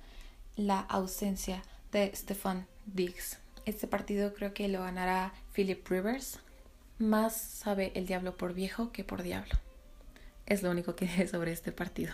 la 0.55 0.79
ausencia 0.79 1.63
de 1.91 2.11
Stefan 2.15 2.67
Diggs. 2.85 3.37
Este 3.67 3.85
partido 3.85 4.33
creo 4.33 4.53
que 4.53 4.69
lo 4.69 4.79
ganará 4.79 5.33
Philip 5.53 5.85
Rivers. 5.89 6.39
Más 6.99 7.35
sabe 7.35 7.91
el 7.95 8.07
diablo 8.07 8.37
por 8.37 8.53
viejo 8.53 8.93
que 8.93 9.03
por 9.03 9.23
diablo. 9.23 9.55
Es 10.45 10.63
lo 10.63 10.71
único 10.71 10.95
que 10.95 11.05
diré 11.05 11.27
sobre 11.27 11.51
este 11.51 11.73
partido. 11.73 12.13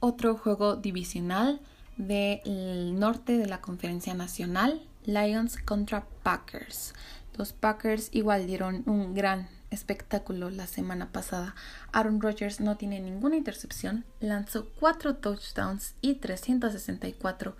Otro 0.00 0.36
juego 0.36 0.74
divisional 0.74 1.60
del 1.98 2.98
norte 2.98 3.38
de 3.38 3.46
la 3.46 3.60
Conferencia 3.60 4.12
Nacional 4.14 4.82
Lions 5.04 5.56
contra 5.56 6.04
Packers. 6.24 6.94
Los 7.36 7.52
Packers 7.52 8.08
igual 8.10 8.48
dieron 8.48 8.82
un 8.86 9.14
gran 9.14 9.48
espectáculo 9.70 10.50
la 10.50 10.66
semana 10.66 11.12
pasada. 11.12 11.54
Aaron 11.92 12.20
Rodgers 12.20 12.58
no 12.58 12.76
tiene 12.76 12.98
ninguna 12.98 13.36
intercepción, 13.36 14.04
lanzó 14.18 14.68
4 14.80 15.14
touchdowns 15.18 15.94
y 16.00 16.14
364 16.14 17.56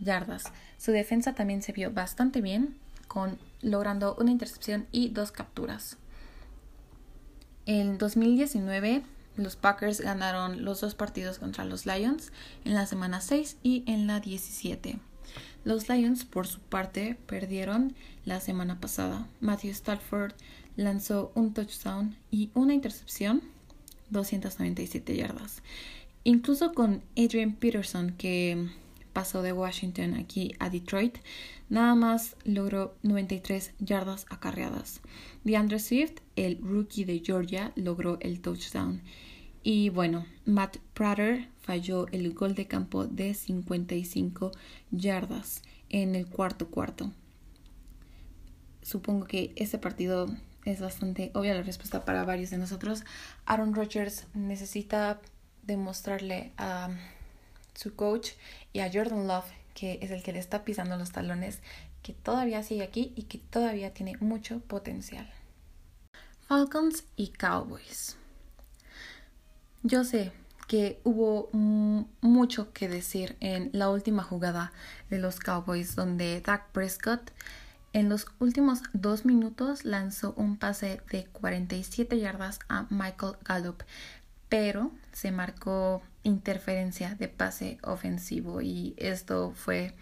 yardas. 0.00 0.44
Su 0.76 0.92
defensa 0.92 1.34
también 1.34 1.62
se 1.62 1.72
vio 1.72 1.90
bastante 1.90 2.40
bien, 2.40 2.76
con 3.06 3.38
logrando 3.62 4.16
una 4.18 4.30
intercepción 4.30 4.86
y 4.92 5.08
dos 5.08 5.32
capturas. 5.32 5.96
En 7.66 7.98
2019, 7.98 9.02
los 9.36 9.56
Packers 9.56 10.00
ganaron 10.00 10.64
los 10.64 10.80
dos 10.80 10.94
partidos 10.94 11.38
contra 11.38 11.64
los 11.64 11.86
Lions 11.86 12.32
en 12.64 12.74
la 12.74 12.86
semana 12.86 13.20
6 13.20 13.58
y 13.62 13.84
en 13.86 14.06
la 14.06 14.20
17. 14.20 14.98
Los 15.64 15.88
Lions, 15.88 16.24
por 16.24 16.46
su 16.46 16.60
parte, 16.60 17.18
perdieron 17.26 17.94
la 18.24 18.40
semana 18.40 18.80
pasada. 18.80 19.26
Matthew 19.40 19.72
Stafford 19.72 20.32
lanzó 20.76 21.32
un 21.34 21.52
touchdown 21.52 22.16
y 22.30 22.50
una 22.54 22.74
intercepción, 22.74 23.42
297 24.10 25.16
yardas. 25.16 25.62
Incluso 26.24 26.72
con 26.72 27.02
Adrian 27.16 27.52
Peterson, 27.54 28.12
que 28.16 28.68
pasó 29.12 29.42
de 29.42 29.52
Washington 29.52 30.14
aquí 30.14 30.54
a 30.58 30.70
Detroit, 30.70 31.18
nada 31.68 31.94
más 31.94 32.36
logró 32.44 32.96
93 33.02 33.72
yardas 33.78 34.26
acarreadas. 34.30 35.00
DeAndre 35.44 35.78
Swift, 35.78 36.20
el 36.36 36.58
rookie 36.62 37.04
de 37.04 37.20
Georgia, 37.24 37.72
logró 37.76 38.18
el 38.20 38.40
touchdown. 38.40 39.02
Y 39.62 39.90
bueno, 39.90 40.26
Matt 40.44 40.78
Prater 40.94 41.48
falló 41.60 42.06
el 42.08 42.32
gol 42.32 42.54
de 42.54 42.66
campo 42.66 43.06
de 43.06 43.34
55 43.34 44.52
yardas 44.90 45.62
en 45.88 46.14
el 46.14 46.26
cuarto 46.26 46.68
cuarto. 46.68 47.12
Supongo 48.82 49.26
que 49.26 49.52
este 49.56 49.78
partido 49.78 50.28
es 50.64 50.80
bastante 50.80 51.30
obvia 51.34 51.54
la 51.54 51.62
respuesta 51.62 52.04
para 52.04 52.24
varios 52.24 52.50
de 52.50 52.58
nosotros. 52.58 53.04
Aaron 53.46 53.74
Rodgers 53.74 54.26
necesita 54.34 55.20
demostrarle 55.62 56.52
a 56.56 56.90
su 57.78 57.94
coach 57.94 58.30
y 58.72 58.80
a 58.80 58.90
Jordan 58.92 59.28
Love, 59.28 59.46
que 59.74 60.00
es 60.02 60.10
el 60.10 60.24
que 60.24 60.32
le 60.32 60.40
está 60.40 60.64
pisando 60.64 60.96
los 60.96 61.12
talones, 61.12 61.60
que 62.02 62.12
todavía 62.12 62.64
sigue 62.64 62.82
aquí 62.82 63.12
y 63.14 63.24
que 63.24 63.38
todavía 63.38 63.94
tiene 63.94 64.16
mucho 64.18 64.58
potencial. 64.60 65.32
Falcons 66.48 67.04
y 67.14 67.28
Cowboys. 67.28 68.16
Yo 69.84 70.02
sé 70.02 70.32
que 70.66 71.00
hubo 71.04 71.50
mucho 71.52 72.72
que 72.72 72.88
decir 72.88 73.36
en 73.38 73.70
la 73.72 73.90
última 73.90 74.24
jugada 74.24 74.72
de 75.08 75.18
los 75.18 75.38
Cowboys 75.38 75.94
donde 75.94 76.40
Dak 76.40 76.72
Prescott 76.72 77.30
en 77.92 78.08
los 78.08 78.26
últimos 78.38 78.82
dos 78.92 79.24
minutos 79.24 79.84
lanzó 79.84 80.34
un 80.36 80.58
pase 80.58 81.00
de 81.10 81.24
47 81.26 82.18
yardas 82.18 82.58
a 82.68 82.86
Michael 82.90 83.36
Gallup, 83.44 83.82
pero 84.48 84.92
se 85.12 85.32
marcó 85.32 86.02
interferencia 86.22 87.14
de 87.14 87.28
pase 87.28 87.78
ofensivo 87.82 88.60
y 88.60 88.94
esto 88.96 89.52
fue 89.54 89.94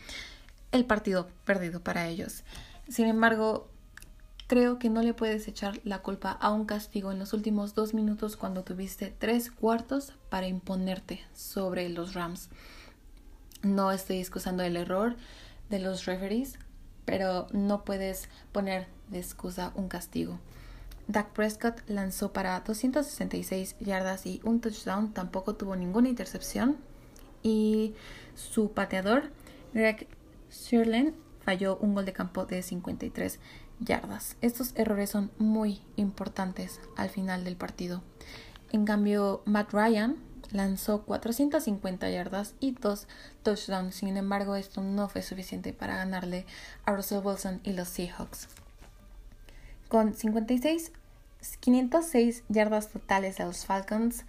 el 0.73 0.85
partido 0.85 1.29
perdido 1.45 1.81
para 1.81 2.09
ellos. 2.09 2.45
Sin 2.89 3.07
embargo, 3.07 3.71
Creo 4.49 4.79
que 4.79 4.91
no 4.91 5.03
le 5.03 5.13
puedes 5.13 5.49
echar 5.49 5.81
la 5.83 6.03
culpa 6.03 6.31
a 6.31 6.53
un 6.53 6.67
castigo 6.67 7.11
en 7.11 7.19
los 7.19 7.33
últimos 7.33 7.75
dos 7.75 7.95
minutos 7.95 8.37
cuando 8.37 8.63
tuviste 8.63 9.13
tres 9.19 9.51
cuartos 9.51 10.13
para 10.29 10.47
imponerte 10.47 11.21
sobre 11.35 11.89
los 11.89 12.15
Rams. 12.15 12.49
No 13.63 13.91
estoy 13.91 14.19
excusando 14.19 14.63
el 14.63 14.77
error 14.77 15.17
de 15.69 15.81
los 15.81 16.05
referees, 16.05 16.61
pero 17.05 17.49
no 17.51 17.83
puedes 17.83 18.29
poner 18.53 18.87
de 19.09 19.19
excusa 19.19 19.73
un 19.75 19.89
castigo. 19.89 20.39
Dak 21.09 21.33
Prescott 21.33 21.83
lanzó 21.89 22.33
para 22.33 22.59
266 22.61 23.77
yardas 23.79 24.27
y 24.27 24.41
un 24.45 24.61
touchdown, 24.61 25.13
tampoco 25.13 25.55
tuvo 25.55 25.77
ninguna 25.77 26.09
intercepción. 26.09 26.77
Y 27.43 27.95
su 28.35 28.73
pateador, 28.73 29.31
Greg 29.73 30.09
Sherlin, 30.51 31.15
falló 31.41 31.77
un 31.77 31.95
gol 31.95 32.05
de 32.05 32.13
campo 32.13 32.45
de 32.45 32.63
53 32.63 33.39
yardas. 33.79 34.37
Estos 34.41 34.73
errores 34.75 35.11
son 35.11 35.31
muy 35.39 35.81
importantes 35.95 36.81
al 36.97 37.09
final 37.09 37.45
del 37.45 37.57
partido. 37.57 38.03
En 38.73 38.85
cambio, 38.85 39.43
Matt 39.45 39.73
Ryan 39.73 40.17
lanzó 40.51 41.03
450 41.03 42.11
yardas 42.11 42.55
y 42.59 42.73
dos 42.73 43.07
touchdowns. 43.45 43.95
Sin 43.95 44.17
embargo, 44.17 44.57
esto 44.57 44.83
no 44.83 45.09
fue 45.09 45.23
suficiente 45.23 45.73
para 45.73 45.97
ganarle 45.97 46.47
a 46.85 46.93
Russell 46.93 47.25
Wilson 47.25 47.61
y 47.63 47.75
los 47.75 47.89
Seahawks. 47.89 48.49
Con 49.89 50.15
56, 50.15 50.91
506 51.61 52.43
yardas 52.49 52.89
totales 52.89 53.37
de 53.37 53.45
los 53.45 53.67
Falcons, 53.67 54.25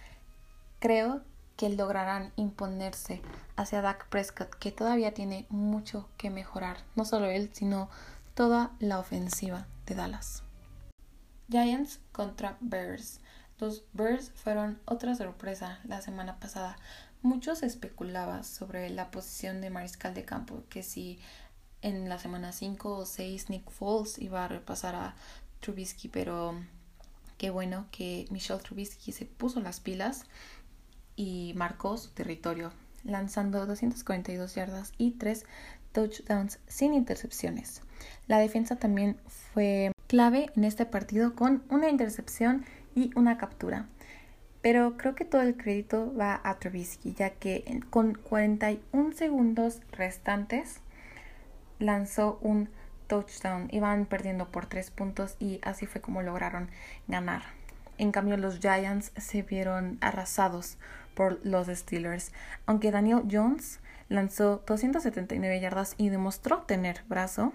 creo 0.78 1.22
que 1.56 1.68
lograrán 1.68 2.32
imponerse 2.36 3.20
hacia 3.56 3.82
Dak 3.82 4.08
Prescott, 4.08 4.54
que 4.54 4.70
todavía 4.70 5.14
tiene 5.14 5.46
mucho 5.48 6.08
que 6.16 6.30
mejorar. 6.30 6.76
No 6.94 7.04
solo 7.04 7.26
él, 7.26 7.50
sino 7.52 7.90
toda 8.34 8.70
la 8.78 9.00
ofensiva 9.00 9.66
de 9.84 9.96
Dallas. 9.96 10.44
Giants 11.50 11.98
contra 12.12 12.56
Bears. 12.60 13.18
Los 13.58 13.82
Bears 13.92 14.30
fueron 14.30 14.78
otra 14.84 15.16
sorpresa 15.16 15.80
la 15.82 16.00
semana 16.00 16.38
pasada. 16.38 16.76
Muchos 17.22 17.64
especulaban 17.64 18.44
sobre 18.44 18.90
la 18.90 19.10
posición 19.10 19.60
de 19.60 19.70
mariscal 19.70 20.14
de 20.14 20.24
campo, 20.24 20.62
que 20.68 20.84
si 20.84 21.18
en 21.82 22.08
la 22.08 22.20
semana 22.20 22.52
5 22.52 22.98
o 22.98 23.06
6 23.06 23.50
Nick 23.50 23.68
Foles 23.70 24.18
iba 24.18 24.44
a 24.44 24.48
repasar 24.48 24.94
a 24.94 25.14
Trubisky, 25.60 26.08
pero 26.08 26.54
qué 27.36 27.50
bueno 27.50 27.86
que 27.90 28.26
Michelle 28.30 28.60
Trubisky 28.60 29.12
se 29.12 29.26
puso 29.26 29.60
las 29.60 29.80
pilas 29.80 30.24
y 31.16 31.52
marcó 31.56 31.96
su 31.96 32.10
territorio, 32.10 32.72
lanzando 33.04 33.66
242 33.66 34.54
yardas 34.54 34.92
y 34.98 35.12
3 35.12 35.44
touchdowns 35.92 36.58
sin 36.66 36.94
intercepciones. 36.94 37.82
La 38.26 38.38
defensa 38.38 38.76
también 38.76 39.18
fue 39.26 39.92
clave 40.06 40.50
en 40.56 40.64
este 40.64 40.86
partido 40.86 41.34
con 41.34 41.64
una 41.70 41.88
intercepción 41.88 42.64
y 42.94 43.10
una 43.16 43.38
captura. 43.38 43.88
Pero 44.60 44.96
creo 44.96 45.14
que 45.14 45.24
todo 45.24 45.42
el 45.42 45.56
crédito 45.56 46.12
va 46.14 46.40
a 46.42 46.58
Trubisky, 46.58 47.14
ya 47.14 47.30
que 47.30 47.80
con 47.90 48.14
41 48.14 49.12
segundos 49.12 49.80
restantes 49.92 50.80
lanzó 51.78 52.38
un 52.42 52.68
touchdown. 53.08 53.68
Iban 53.72 54.06
perdiendo 54.06 54.48
por 54.52 54.66
tres 54.66 54.90
puntos 54.90 55.36
y 55.40 55.60
así 55.64 55.86
fue 55.86 56.00
como 56.00 56.22
lograron 56.22 56.70
ganar. 57.08 57.42
En 57.98 58.12
cambio, 58.12 58.36
los 58.36 58.60
Giants 58.60 59.10
se 59.16 59.42
vieron 59.42 59.98
arrasados 60.00 60.78
por 61.14 61.44
los 61.44 61.66
Steelers. 61.66 62.30
Aunque 62.66 62.92
Daniel 62.92 63.24
Jones 63.28 63.80
lanzó 64.08 64.62
279 64.66 65.60
yardas 65.60 65.94
y 65.98 66.08
demostró 66.08 66.58
tener 66.62 67.02
brazo, 67.08 67.52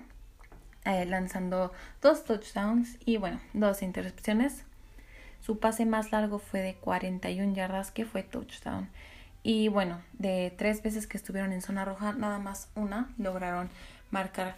eh, 0.84 1.06
lanzando 1.06 1.72
dos 2.02 2.26
touchdowns 2.26 2.98
y 3.06 3.16
bueno, 3.16 3.40
dos 3.54 3.82
intercepciones. 3.82 4.66
Su 5.40 5.60
pase 5.60 5.86
más 5.86 6.12
largo 6.12 6.40
fue 6.40 6.60
de 6.60 6.76
41 6.76 7.54
yardas, 7.54 7.92
que 7.92 8.06
fue 8.06 8.24
touchdown. 8.24 8.90
Y 9.44 9.68
bueno, 9.68 10.02
de 10.14 10.54
tres 10.58 10.82
veces 10.82 11.08
que 11.08 11.18
estuvieron 11.18 11.52
en 11.52 11.62
zona 11.62 11.84
roja, 11.84 12.14
nada 12.14 12.40
más 12.40 12.70
una 12.76 13.14
lograron 13.18 13.70
marcar 14.10 14.56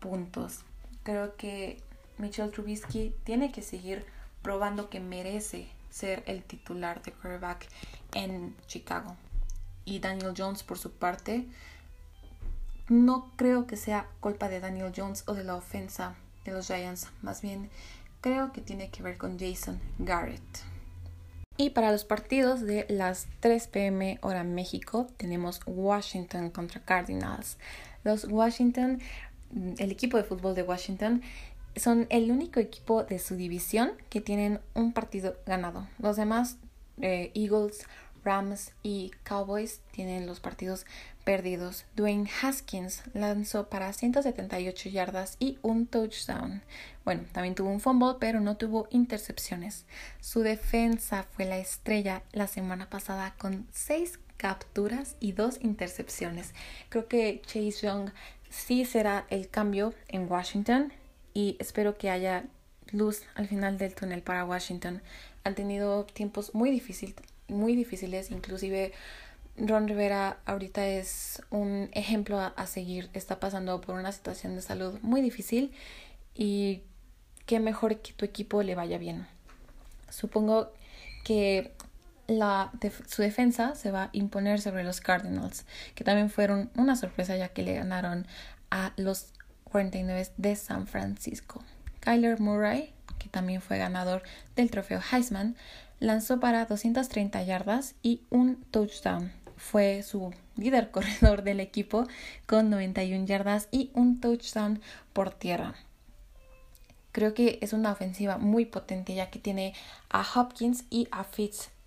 puntos. 0.00 0.60
Creo 1.02 1.36
que 1.36 1.82
Mitchell 2.18 2.50
Trubisky 2.50 3.14
tiene 3.24 3.52
que 3.52 3.62
seguir 3.62 4.04
probando 4.42 4.90
que 4.90 5.00
merece 5.00 5.68
ser 5.90 6.22
el 6.26 6.42
titular 6.42 7.02
de 7.02 7.12
quarterback 7.12 7.66
en 8.14 8.54
Chicago. 8.66 9.16
Y 9.84 10.00
Daniel 10.00 10.34
Jones, 10.36 10.62
por 10.62 10.78
su 10.78 10.92
parte, 10.92 11.46
no 12.88 13.32
creo 13.36 13.66
que 13.66 13.76
sea 13.76 14.08
culpa 14.20 14.48
de 14.48 14.60
Daniel 14.60 14.92
Jones 14.94 15.24
o 15.26 15.34
de 15.34 15.44
la 15.44 15.56
ofensa 15.56 16.14
de 16.44 16.52
los 16.52 16.66
Giants. 16.66 17.08
Más 17.22 17.42
bien, 17.42 17.70
creo 18.20 18.52
que 18.52 18.60
tiene 18.60 18.90
que 18.90 19.02
ver 19.02 19.18
con 19.18 19.38
Jason 19.38 19.80
Garrett. 19.98 20.42
Y 21.56 21.70
para 21.70 21.90
los 21.90 22.04
partidos 22.04 22.60
de 22.60 22.86
las 22.88 23.26
3 23.40 23.66
pm 23.68 24.18
hora 24.22 24.44
México 24.44 25.08
tenemos 25.16 25.60
Washington 25.66 26.50
contra 26.50 26.80
Cardinals. 26.80 27.58
Los 28.04 28.24
Washington, 28.24 29.00
el 29.78 29.90
equipo 29.90 30.16
de 30.16 30.24
fútbol 30.24 30.54
de 30.54 30.62
Washington, 30.62 31.22
son 31.76 32.06
el 32.10 32.30
único 32.30 32.60
equipo 32.60 33.04
de 33.04 33.18
su 33.18 33.36
división 33.36 33.92
que 34.10 34.20
tienen 34.20 34.60
un 34.74 34.92
partido 34.92 35.36
ganado. 35.46 35.86
Los 35.98 36.16
demás, 36.16 36.56
eh, 37.00 37.30
Eagles, 37.34 37.86
Rams 38.24 38.72
y 38.82 39.12
Cowboys 39.24 39.80
tienen 39.92 40.26
los 40.26 40.40
partidos 40.40 40.84
perdidos. 41.24 41.84
Dwayne 41.94 42.28
Haskins 42.42 43.02
lanzó 43.14 43.68
para 43.68 43.92
178 43.92 44.88
yardas 44.88 45.36
y 45.38 45.58
un 45.62 45.86
touchdown. 45.86 46.62
Bueno, 47.04 47.24
también 47.32 47.54
tuvo 47.54 47.70
un 47.70 47.80
fumble, 47.80 48.16
pero 48.18 48.40
no 48.40 48.56
tuvo 48.56 48.88
intercepciones. 48.90 49.86
Su 50.20 50.40
defensa 50.40 51.24
fue 51.30 51.44
la 51.44 51.58
estrella 51.58 52.22
la 52.32 52.46
semana 52.46 52.90
pasada 52.90 53.34
con 53.38 53.66
6 53.72 54.18
capturas 54.36 55.16
y 55.20 55.32
2 55.32 55.58
intercepciones. 55.62 56.54
Creo 56.88 57.08
que 57.08 57.42
Chase 57.44 57.86
Young 57.86 58.10
sí 58.50 58.84
será 58.84 59.26
el 59.30 59.48
cambio 59.48 59.94
en 60.08 60.30
Washington 60.30 60.92
y 61.34 61.56
espero 61.58 61.96
que 61.96 62.10
haya 62.10 62.44
luz 62.90 63.22
al 63.34 63.46
final 63.48 63.78
del 63.78 63.94
túnel 63.94 64.22
para 64.22 64.44
Washington. 64.44 65.02
Han 65.44 65.54
tenido 65.54 66.04
tiempos 66.04 66.54
muy 66.54 66.70
difíciles 66.70 67.16
muy 67.48 67.74
difíciles, 67.74 68.30
inclusive 68.30 68.92
Ron 69.56 69.88
Rivera 69.88 70.38
ahorita 70.46 70.86
es 70.86 71.42
un 71.50 71.88
ejemplo 71.92 72.38
a, 72.38 72.66
seguir, 72.66 73.10
está 73.12 73.40
pasando 73.40 73.80
por 73.80 73.96
una 73.96 74.12
situación 74.12 74.54
de 74.54 74.62
salud 74.62 74.98
muy 75.02 75.20
difícil 75.20 75.72
y 76.34 76.82
qué 77.46 77.58
mejor 77.58 78.00
que 78.00 78.12
tu 78.12 78.24
equipo 78.24 78.62
le 78.62 78.74
vaya 78.74 78.98
bien. 78.98 79.26
Supongo 80.10 80.72
que 81.24 81.72
su 82.28 83.22
defensa 83.22 83.74
se 83.74 83.90
va 83.90 84.04
a 84.04 84.10
imponer 84.12 84.60
sobre 84.60 84.84
los 84.84 85.00
Cardinals, 85.00 85.64
que 85.94 86.04
también 86.04 86.28
fueron 86.28 86.70
una 86.76 86.94
sorpresa 86.94 87.36
ya 87.36 87.48
que 87.48 87.62
le 87.62 87.74
ganaron 87.74 88.26
a 88.70 88.92
los 88.96 89.32
49 89.64 90.28
de 90.36 90.56
San 90.56 90.86
Francisco. 90.86 91.62
Kyler 92.00 92.38
Murray, 92.38 92.92
que 93.18 93.28
también 93.28 93.60
fue 93.60 93.78
ganador 93.78 94.22
del 94.56 94.70
trofeo 94.70 95.00
Heisman, 95.10 95.56
lanzó 96.00 96.38
para 96.38 96.66
230 96.66 97.42
yardas 97.42 97.94
y 98.02 98.22
un 98.30 98.56
touchdown. 98.70 99.32
Fue 99.56 100.02
su 100.02 100.32
líder 100.56 100.90
corredor 100.92 101.42
del 101.42 101.60
equipo 101.60 102.06
con 102.46 102.70
91 102.70 103.26
yardas 103.26 103.68
y 103.70 103.90
un 103.94 104.20
touchdown 104.20 104.80
por 105.12 105.30
tierra. 105.30 105.74
Creo 107.12 107.34
que 107.34 107.58
es 107.62 107.72
una 107.72 107.90
ofensiva 107.90 108.38
muy 108.38 108.66
potente 108.66 109.14
ya 109.14 109.30
que 109.30 109.38
tiene 109.38 109.74
a 110.10 110.24
Hopkins 110.34 110.84
y 110.90 111.08
a 111.10 111.24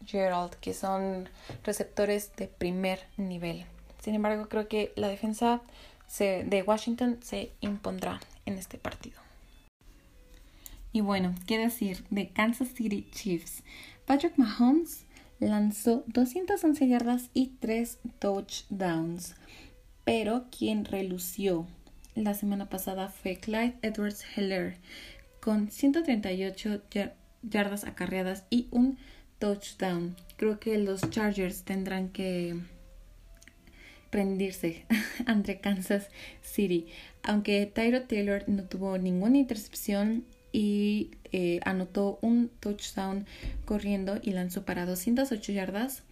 Fitzgerald 0.01 0.55
que 0.55 0.73
son 0.73 1.29
receptores 1.63 2.35
de 2.35 2.47
primer 2.47 2.99
nivel. 3.17 3.65
Sin 3.99 4.15
embargo, 4.15 4.49
creo 4.49 4.67
que 4.67 4.93
la 4.95 5.07
defensa 5.07 5.61
de 6.17 6.63
Washington 6.65 7.19
se 7.21 7.51
impondrá 7.61 8.19
en 8.45 8.55
este 8.55 8.77
partido. 8.77 9.19
Y 10.91 10.99
bueno, 11.01 11.33
¿qué 11.47 11.57
decir 11.57 12.03
de 12.09 12.29
Kansas 12.29 12.69
City 12.69 13.07
Chiefs? 13.11 13.63
Patrick 14.05 14.37
Mahomes 14.37 15.05
lanzó 15.39 16.03
211 16.07 16.87
yardas 16.87 17.29
y 17.33 17.53
3 17.59 17.99
touchdowns, 18.19 19.35
pero 20.03 20.47
quien 20.55 20.83
relució 20.83 21.65
la 22.15 22.33
semana 22.33 22.67
pasada 22.67 23.07
fue 23.07 23.37
Clyde 23.37 23.77
Edwards 23.81 24.25
Heller 24.35 24.77
con 25.39 25.71
138 25.71 26.81
yardas 27.41 27.85
acarreadas 27.85 28.43
y 28.49 28.67
un 28.71 28.97
touchdown. 29.41 30.15
Creo 30.37 30.59
que 30.59 30.77
los 30.77 31.01
Chargers 31.09 31.63
tendrán 31.63 32.09
que 32.09 32.55
rendirse 34.11 34.85
ante 35.25 35.59
Kansas 35.59 36.09
City. 36.43 36.87
Aunque 37.23 37.65
Tyro 37.65 38.03
Taylor 38.03 38.47
no 38.47 38.63
tuvo 38.63 38.97
ninguna 38.99 39.37
intercepción 39.37 40.23
y 40.53 41.11
eh, 41.31 41.59
anotó 41.65 42.19
un 42.21 42.49
touchdown 42.59 43.25
corriendo 43.65 44.19
y 44.21 44.31
lanzó 44.31 44.63
para 44.63 44.85
208 44.85 45.51
yardas. 45.51 46.03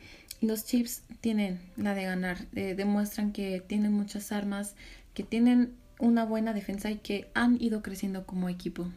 Los 0.42 0.66
Chiefs 0.66 1.04
tienen 1.22 1.60
la 1.78 1.94
de 1.94 2.06
ganar, 2.06 2.48
eh, 2.56 2.74
demuestran 2.74 3.32
que 3.32 3.62
tienen 3.62 3.94
muchas 3.94 4.32
armas, 4.32 4.76
que 5.14 5.24
tienen 5.24 5.76
una 6.00 6.26
buena 6.26 6.54
defensa 6.54 6.90
y 6.90 6.96
que 6.96 7.30
han 7.36 7.62
ido 7.62 7.84
creciendo 7.84 8.26
como 8.26 8.50
equipo. 8.50 8.88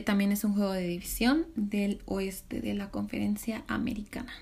Eh, 0.00 0.02
también 0.02 0.32
es 0.32 0.44
un 0.44 0.54
juego 0.54 0.72
de 0.72 0.86
división 0.86 1.46
del 1.56 2.00
oeste 2.06 2.62
de 2.62 2.72
la 2.72 2.90
conferencia 2.90 3.64
americana. 3.68 4.32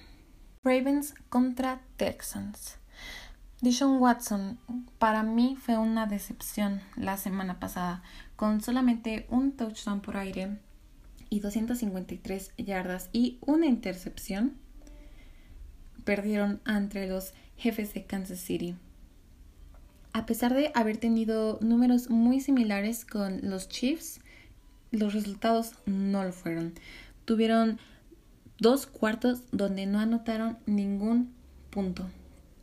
Ravens 0.62 1.14
contra 1.30 1.80
Texans. 1.96 2.76
Dishon 3.60 4.00
Watson 4.00 4.60
para 5.00 5.24
mí 5.24 5.56
fue 5.60 5.76
una 5.76 6.06
decepción 6.06 6.80
la 6.94 7.16
semana 7.16 7.58
pasada 7.58 8.04
con 8.36 8.60
solamente 8.60 9.26
un 9.30 9.50
touchdown 9.50 10.00
por 10.00 10.16
aire 10.16 10.58
y 11.28 11.40
253 11.40 12.52
yardas 12.56 13.10
y 13.12 13.38
una 13.40 13.66
intercepción, 13.66 14.54
perdieron 16.04 16.60
entre 16.66 17.08
los 17.08 17.34
jefes 17.56 17.94
de 17.94 18.04
Kansas 18.04 18.38
City. 18.38 18.76
A 20.12 20.24
pesar 20.24 20.54
de 20.54 20.70
haber 20.76 20.98
tenido 20.98 21.58
números 21.62 22.10
muy 22.10 22.40
similares 22.40 23.04
con 23.04 23.40
los 23.42 23.68
Chiefs, 23.68 24.20
los 24.90 25.14
resultados 25.14 25.72
no 25.86 26.24
lo 26.24 26.32
fueron. 26.32 26.74
Tuvieron 27.24 27.78
dos 28.58 28.86
cuartos 28.86 29.42
donde 29.52 29.86
no 29.86 30.00
anotaron 30.00 30.58
ningún 30.66 31.32
punto. 31.70 32.08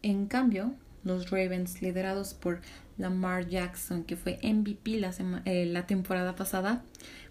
En 0.02 0.28
cambio, 0.28 0.74
los 1.04 1.30
Ravens, 1.30 1.82
liderados 1.82 2.34
por 2.34 2.62
Lamar 2.98 3.48
Jackson, 3.48 4.04
que 4.04 4.16
fue 4.16 4.40
MVP 4.42 5.00
la, 5.00 5.14
eh, 5.46 5.66
la 5.66 5.86
temporada 5.86 6.36
pasada, 6.36 6.84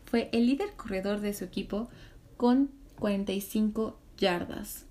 fue 0.04 0.28
el 0.32 0.46
líder 0.46 0.72
corredor 0.76 1.20
de 1.20 1.34
su 1.34 1.44
equipo 1.44 1.88
con 2.36 2.70
45 2.98 3.98
yardas 4.16 4.86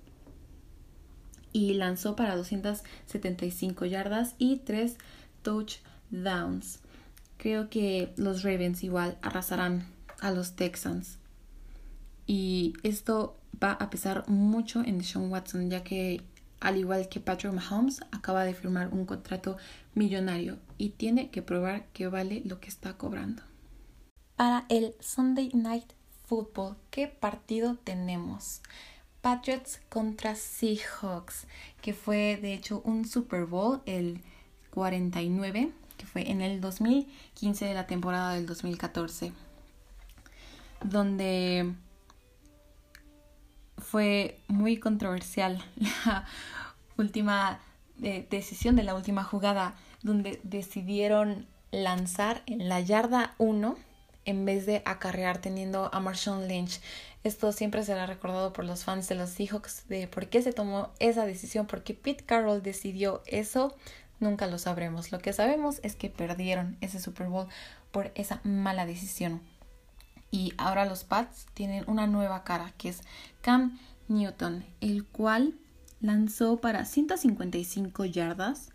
y 1.54 1.74
lanzó 1.76 2.16
para 2.16 2.36
275 2.36 3.86
yardas 3.86 4.36
y 4.38 4.58
3 4.58 4.98
touchdowns. 5.44 6.80
Creo 7.38 7.70
que 7.70 8.14
los 8.18 8.44
Ravens 8.44 8.84
igual 8.84 9.18
arrasarán 9.22 9.93
a 10.24 10.32
los 10.32 10.56
Texans. 10.56 11.20
Y 12.26 12.74
esto 12.84 13.38
va 13.62 13.74
a 13.74 13.90
pesar 13.90 14.28
mucho 14.28 14.82
en 14.82 15.04
Sean 15.04 15.30
Watson, 15.32 15.70
ya 15.70 15.84
que 15.84 16.22
al 16.64 16.78
igual 16.78 17.10
que 17.10 17.20
Patrick 17.20 17.54
Mahomes, 17.54 18.00
acaba 18.12 18.46
de 18.46 18.54
firmar 18.54 18.88
un 18.94 19.06
contrato 19.06 19.58
millonario 19.96 20.60
y 20.78 20.92
tiene 20.92 21.30
que 21.30 21.42
probar 21.42 21.88
que 21.88 22.08
vale 22.08 22.42
lo 22.46 22.62
que 22.62 22.70
está 22.70 22.98
cobrando. 22.98 23.44
Para 24.38 24.66
el 24.70 24.96
Sunday 25.02 25.52
Night 25.54 25.92
Football, 26.26 26.78
¿qué 26.90 27.08
partido 27.10 27.76
tenemos? 27.84 28.62
Patriots 29.20 29.82
contra 29.90 30.36
Seahawks, 30.36 31.48
que 31.82 31.94
fue 31.94 32.40
de 32.42 32.54
hecho 32.54 32.82
un 32.86 33.06
Super 33.06 33.46
Bowl 33.46 33.82
el 33.86 34.22
49, 34.72 35.74
que 35.98 36.06
fue 36.06 36.32
en 36.32 36.42
el 36.42 36.62
2015 36.62 37.66
de 37.66 37.74
la 37.74 37.88
temporada 37.88 38.36
del 38.36 38.46
2014, 38.46 39.34
donde 40.84 41.74
fue 43.78 44.40
muy 44.48 44.78
controversial 44.78 45.64
la 46.06 46.26
última 46.98 47.60
eh, 48.02 48.28
decisión 48.30 48.76
de 48.76 48.84
la 48.84 48.96
última 48.96 49.24
jugada 49.24 49.76
donde 50.02 50.40
decidieron 50.44 51.48
lanzar 51.72 52.44
en 52.46 52.70
la 52.70 52.80
yarda 52.80 53.34
1 53.38 53.76
en 54.26 54.46
vez 54.46 54.66
de 54.66 54.82
acarrear 54.86 55.40
teniendo 55.40 55.90
a 55.94 56.00
Marshawn 56.00 56.48
Lynch. 56.48 56.80
Esto 57.24 57.52
siempre 57.52 57.84
será 57.84 58.06
recordado 58.06 58.54
por 58.54 58.66
los 58.66 58.84
fans 58.84 59.08
de 59.08 59.16
los 59.16 59.30
Seahawks 59.30 59.88
de 59.88 60.08
por 60.08 60.28
qué 60.28 60.42
se 60.42 60.54
tomó 60.54 60.92
esa 61.00 61.26
decisión, 61.26 61.68
porque 61.68 61.94
Pete 61.94 62.24
Carroll 62.26 62.62
decidió 62.62 63.22
eso, 63.26 63.76
nunca 64.20 64.48
lo 64.48 64.60
sabremos. 64.60 65.12
Lo 65.12 65.20
que 65.20 65.34
sabemos 65.34 65.80
es 65.84 65.96
que 65.96 66.10
perdieron 66.10 66.78
ese 66.82 67.00
Super 67.00 67.28
Bowl 67.28 67.48
por 67.92 68.12
esa 68.16 68.42
mala 68.44 68.86
decisión. 68.86 69.42
Y 70.34 70.52
ahora 70.58 70.86
los 70.86 71.04
Pats 71.04 71.46
tienen 71.54 71.84
una 71.86 72.08
nueva 72.08 72.44
cara, 72.44 72.74
que 72.80 72.90
es 72.90 73.04
Cam 73.42 73.78
Newton, 74.08 74.66
el 74.82 75.06
cual 75.06 75.54
lanzó 76.02 76.58
para 76.58 76.86
155 76.86 78.04
yardas 78.06 78.72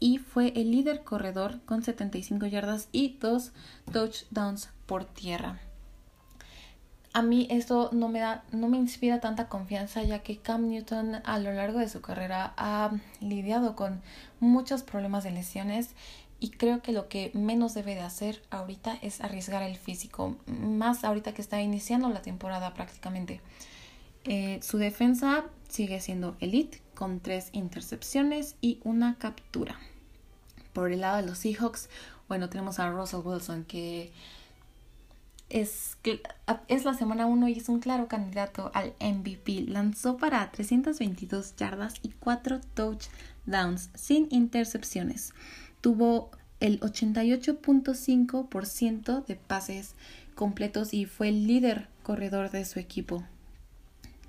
y 0.00 0.16
fue 0.16 0.54
el 0.56 0.70
líder 0.70 1.04
corredor 1.04 1.60
con 1.66 1.82
75 1.82 2.46
yardas 2.46 2.88
y 2.90 3.18
dos 3.20 3.52
touchdowns 3.92 4.70
por 4.86 5.04
tierra. 5.04 5.60
A 7.12 7.20
mí 7.20 7.48
esto 7.50 7.90
no 7.92 8.08
me 8.08 8.20
da, 8.20 8.42
no 8.50 8.68
me 8.68 8.78
inspira 8.78 9.20
tanta 9.20 9.50
confianza 9.50 10.02
ya 10.02 10.20
que 10.20 10.38
Cam 10.38 10.68
Newton 10.68 11.16
a 11.22 11.38
lo 11.38 11.52
largo 11.52 11.80
de 11.80 11.90
su 11.90 12.00
carrera 12.00 12.54
ha 12.56 12.92
lidiado 13.20 13.76
con 13.76 14.00
muchos 14.40 14.82
problemas 14.82 15.22
de 15.22 15.32
lesiones 15.32 15.90
y 16.40 16.50
creo 16.50 16.82
que 16.82 16.92
lo 16.92 17.08
que 17.08 17.30
menos 17.34 17.74
debe 17.74 17.94
de 17.94 18.00
hacer 18.00 18.42
ahorita 18.50 18.98
es 19.02 19.20
arriesgar 19.20 19.62
el 19.62 19.76
físico, 19.76 20.36
más 20.46 21.04
ahorita 21.04 21.32
que 21.34 21.42
está 21.42 21.60
iniciando 21.62 22.08
la 22.10 22.22
temporada 22.22 22.74
prácticamente. 22.74 23.40
Eh, 24.24 24.60
su 24.62 24.78
defensa 24.78 25.44
sigue 25.68 26.00
siendo 26.00 26.36
elite 26.40 26.80
con 26.94 27.20
tres 27.20 27.50
intercepciones 27.52 28.56
y 28.60 28.80
una 28.84 29.16
captura. 29.18 29.78
Por 30.72 30.92
el 30.92 31.00
lado 31.00 31.18
de 31.18 31.26
los 31.26 31.38
Seahawks, 31.38 31.88
bueno, 32.28 32.48
tenemos 32.48 32.78
a 32.78 32.90
Russell 32.90 33.20
Wilson 33.24 33.64
que 33.64 34.12
es, 35.50 35.98
es 36.68 36.84
la 36.84 36.94
semana 36.94 37.26
1 37.26 37.48
y 37.48 37.52
es 37.58 37.68
un 37.68 37.80
claro 37.80 38.08
candidato 38.08 38.70
al 38.74 38.94
MVP. 39.00 39.66
Lanzó 39.68 40.16
para 40.16 40.50
322 40.50 41.54
yardas 41.56 41.94
y 42.02 42.10
4 42.10 42.60
touchdowns 42.74 43.90
sin 43.94 44.26
intercepciones. 44.30 45.32
Tuvo 45.84 46.30
el 46.60 46.80
88.5% 46.80 49.26
de 49.26 49.36
pases 49.36 49.94
completos 50.34 50.94
y 50.94 51.04
fue 51.04 51.28
el 51.28 51.46
líder 51.46 51.88
corredor 52.02 52.50
de 52.50 52.64
su 52.64 52.78
equipo 52.78 53.22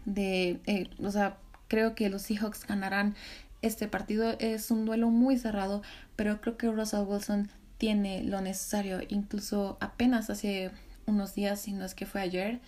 de, 0.04 0.60
eh, 0.66 0.90
o 1.02 1.10
sea, 1.12 1.38
creo 1.70 1.96
que 1.96 2.10
los 2.10 2.24
Seahawks 2.24 2.68
ganarán 2.68 3.16
este 3.62 3.88
partido. 3.88 4.36
Es 4.40 4.70
un 4.70 4.86
duelo 4.86 5.10
muy 5.10 5.38
cerrado, 5.38 5.82
pero 6.16 6.42
creo 6.42 6.58
que 6.58 6.70
Russell 6.70 7.08
Wilson 7.08 7.50
tiene 7.78 8.24
lo 8.24 8.42
necesario. 8.42 9.00
Incluso 9.10 9.78
apenas 9.80 10.30
hace 10.30 10.72
unos 11.06 11.36
días, 11.36 11.62
si 11.62 11.74
no 11.74 11.86
es 11.86 11.96
que 11.96 12.06
fue 12.06 12.20
ayer, 12.20 12.60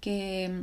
que 0.00 0.48
mm, 0.48 0.62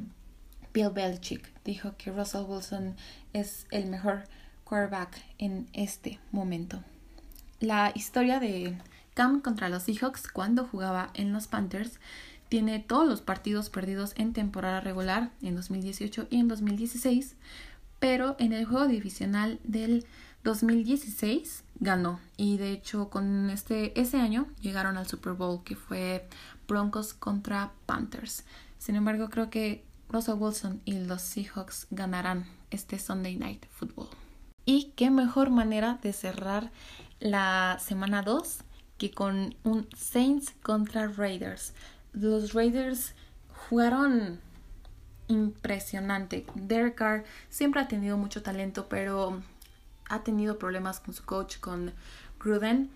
Bill 0.73 0.89
Belichick 0.89 1.47
dijo 1.63 1.95
que 1.97 2.11
Russell 2.11 2.45
Wilson 2.47 2.95
es 3.33 3.67
el 3.71 3.85
mejor 3.87 4.23
quarterback 4.63 5.15
en 5.37 5.67
este 5.73 6.19
momento. 6.31 6.83
La 7.59 7.91
historia 7.95 8.39
de 8.39 8.77
Cam 9.15 9.41
contra 9.41 9.67
los 9.67 9.83
Seahawks 9.83 10.27
cuando 10.27 10.65
jugaba 10.65 11.09
en 11.15 11.33
los 11.33 11.47
Panthers 11.47 11.99
tiene 12.49 12.79
todos 12.79 13.07
los 13.07 13.21
partidos 13.21 13.71
perdidos 13.71 14.13
en 14.15 14.33
temporada 14.33 14.79
regular 14.79 15.31
en 15.41 15.55
2018 15.55 16.27
y 16.29 16.39
en 16.39 16.47
2016, 16.47 17.35
pero 17.97 18.35
en 18.37 18.53
el 18.53 18.65
juego 18.65 18.87
divisional 18.87 19.59
del 19.63 20.05
2016 20.43 21.63
ganó 21.79 22.19
y 22.37 22.57
de 22.57 22.71
hecho 22.71 23.09
con 23.09 23.49
este 23.49 23.99
ese 23.99 24.21
año 24.21 24.45
llegaron 24.61 24.95
al 24.95 25.07
Super 25.07 25.33
Bowl 25.33 25.63
que 25.63 25.75
fue 25.75 26.29
Broncos 26.67 27.15
contra 27.15 27.71
Panthers. 27.87 28.43
Sin 28.77 28.95
embargo, 28.95 29.29
creo 29.29 29.49
que 29.49 29.83
Russell 30.09 30.35
Wilson 30.37 30.79
y 30.85 30.93
los 30.99 31.23
Seahawks 31.23 31.87
ganarán 31.89 32.45
este 32.69 32.99
Sunday 32.99 33.35
Night 33.35 33.65
Football. 33.71 34.09
Y 34.63 34.91
qué 34.95 35.09
mejor 35.09 35.49
manera 35.49 35.97
de 36.03 36.13
cerrar 36.13 36.71
la 37.19 37.77
semana 37.79 38.21
2 38.21 38.59
que 38.97 39.11
con 39.11 39.55
un 39.63 39.87
Saints 39.95 40.53
contra 40.61 41.07
Raiders 41.07 41.73
los 42.13 42.53
Raiders 42.53 43.13
jugaron 43.69 44.39
impresionante. 45.27 46.45
Derek 46.55 46.95
Carr 46.95 47.23
siempre 47.49 47.81
ha 47.81 47.87
tenido 47.87 48.17
mucho 48.17 48.41
talento, 48.41 48.87
pero 48.89 49.41
ha 50.09 50.23
tenido 50.23 50.57
problemas 50.57 50.99
con 50.99 51.13
su 51.13 51.23
coach, 51.25 51.59
con 51.59 51.93
Gruden. 52.39 52.89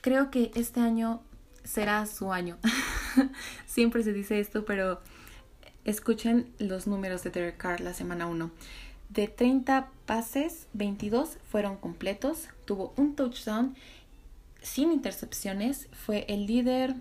Creo 0.00 0.30
que 0.30 0.52
este 0.54 0.80
año 0.80 1.22
será 1.64 2.06
su 2.06 2.32
año. 2.32 2.56
siempre 3.66 4.02
se 4.02 4.12
dice 4.12 4.38
esto, 4.38 4.64
pero 4.64 5.00
escuchen 5.84 6.52
los 6.58 6.86
números 6.86 7.22
de 7.24 7.30
Derek 7.30 7.56
Carr 7.56 7.80
la 7.80 7.94
semana 7.94 8.26
1. 8.26 8.50
De 9.08 9.28
30 9.28 9.88
pases, 10.04 10.66
22 10.72 11.38
fueron 11.50 11.76
completos, 11.76 12.48
tuvo 12.64 12.92
un 12.96 13.14
touchdown 13.14 13.74
sin 14.62 14.92
intercepciones, 14.92 15.88
fue 15.92 16.26
el 16.28 16.46
líder 16.46 16.96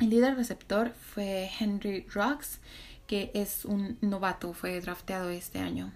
el 0.00 0.10
líder 0.10 0.36
receptor 0.36 0.92
fue 0.92 1.50
Henry 1.58 2.06
Rocks, 2.14 2.60
que 3.08 3.32
es 3.34 3.64
un 3.64 3.98
novato, 4.00 4.52
fue 4.52 4.80
drafteado 4.80 5.30
este 5.30 5.58
año. 5.58 5.92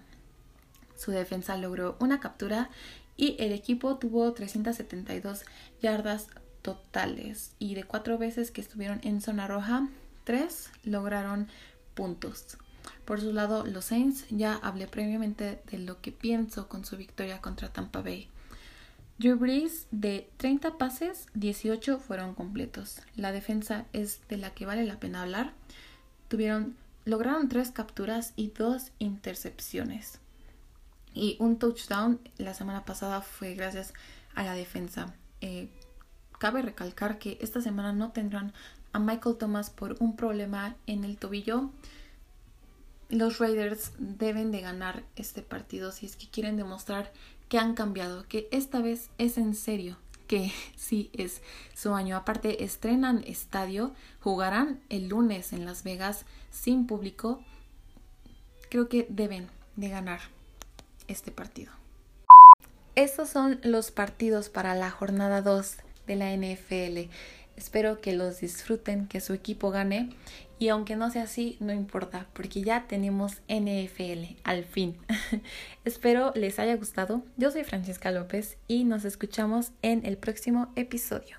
Su 0.97 1.11
defensa 1.11 1.55
logró 1.55 1.95
una 2.01 2.19
captura 2.19 2.69
y 3.15 3.37
el 3.39 3.53
equipo 3.53 3.97
tuvo 3.97 4.33
372 4.33 5.45
yardas 5.81 6.27
totales 6.61 7.53
y 7.59 7.75
de 7.75 7.85
cuatro 7.85 8.17
veces 8.17 8.51
que 8.51 8.59
estuvieron 8.59 8.99
en 9.03 9.21
zona 9.21 9.47
roja, 9.47 9.87
tres 10.25 10.69
lograron 10.83 11.47
puntos. 11.93 12.57
Por 13.05 13.19
su 13.19 13.33
lado, 13.33 13.65
los 13.65 13.85
Saints 13.85 14.25
ya 14.29 14.55
hablé 14.55 14.87
previamente 14.87 15.61
de 15.69 15.79
lo 15.79 16.01
que 16.01 16.11
pienso 16.11 16.67
con 16.67 16.85
su 16.85 16.97
victoria 16.97 17.41
contra 17.41 17.71
Tampa 17.71 18.01
Bay. 18.01 18.29
Drew 19.19 19.37
Brees, 19.37 19.87
de 19.91 20.29
30 20.37 20.77
pases, 20.77 21.27
18 21.35 21.99
fueron 21.99 22.33
completos. 22.33 23.01
La 23.15 23.31
defensa 23.31 23.85
es 23.93 24.21
de 24.27 24.37
la 24.37 24.53
que 24.53 24.65
vale 24.65 24.85
la 24.85 24.99
pena 24.99 25.21
hablar. 25.21 25.53
Tuvieron, 26.27 26.75
lograron 27.05 27.47
tres 27.47 27.71
capturas 27.71 28.33
y 28.35 28.49
dos 28.49 28.91
intercepciones. 28.99 30.19
Y 31.13 31.37
un 31.39 31.59
touchdown 31.59 32.19
la 32.37 32.53
semana 32.53 32.85
pasada 32.85 33.21
fue 33.21 33.53
gracias 33.53 33.93
a 34.33 34.43
la 34.43 34.55
defensa. 34.55 35.13
Eh, 35.41 35.69
cabe 36.39 36.61
recalcar 36.61 37.19
que 37.19 37.37
esta 37.39 37.61
semana 37.61 37.93
no 37.93 38.11
tendrán 38.11 38.51
a 38.93 38.99
Michael 38.99 39.37
Thomas 39.37 39.69
por 39.69 39.95
un 39.99 40.15
problema 40.15 40.75
en 40.87 41.03
el 41.03 41.17
tobillo. 41.17 41.69
Los 43.13 43.37
Raiders 43.37 43.91
deben 43.97 44.51
de 44.51 44.61
ganar 44.61 45.03
este 45.15 45.41
partido 45.41 45.91
si 45.91 46.05
es 46.05 46.15
que 46.15 46.29
quieren 46.29 46.57
demostrar 46.57 47.11
que 47.47 47.59
han 47.59 47.75
cambiado, 47.75 48.27
que 48.27 48.47
esta 48.51 48.81
vez 48.81 49.09
es 49.17 49.37
en 49.37 49.53
serio, 49.53 49.97
que 50.27 50.51
sí 50.75 51.09
es 51.13 51.41
su 51.75 51.93
año. 51.93 52.15
Aparte, 52.15 52.63
estrenan 52.63 53.23
estadio, 53.27 53.93
jugarán 54.19 54.81
el 54.89 55.09
lunes 55.09 55.53
en 55.53 55.65
Las 55.65 55.83
Vegas 55.83 56.25
sin 56.49 56.87
público. 56.87 57.43
Creo 58.69 58.89
que 58.89 59.05
deben 59.09 59.47
de 59.75 59.89
ganar 59.89 60.19
este 61.07 61.31
partido. 61.31 61.71
Estos 62.95 63.29
son 63.29 63.59
los 63.63 63.91
partidos 63.91 64.49
para 64.49 64.75
la 64.75 64.89
jornada 64.89 65.41
2 65.41 65.77
de 66.07 66.15
la 66.15 66.35
NFL. 66.35 67.11
Espero 67.55 68.01
que 68.01 68.13
los 68.13 68.39
disfruten, 68.39 69.07
que 69.07 69.21
su 69.21 69.33
equipo 69.33 69.69
gane 69.69 70.09
y 70.63 70.69
aunque 70.69 70.95
no 70.95 71.11
sea 71.11 71.23
así, 71.23 71.57
no 71.59 71.73
importa, 71.73 72.27
porque 72.31 72.61
ya 72.61 72.87
tenemos 72.87 73.41
NFL, 73.49 74.37
al 74.45 74.63
fin. 74.63 74.95
Espero 75.83 76.31
les 76.35 76.57
haya 76.57 76.77
gustado. 76.77 77.25
Yo 77.35 77.51
soy 77.51 77.65
Francesca 77.65 78.11
López 78.11 78.57
y 78.65 78.85
nos 78.85 79.03
escuchamos 79.03 79.73
en 79.81 80.05
el 80.05 80.17
próximo 80.17 80.71
episodio. 80.77 81.35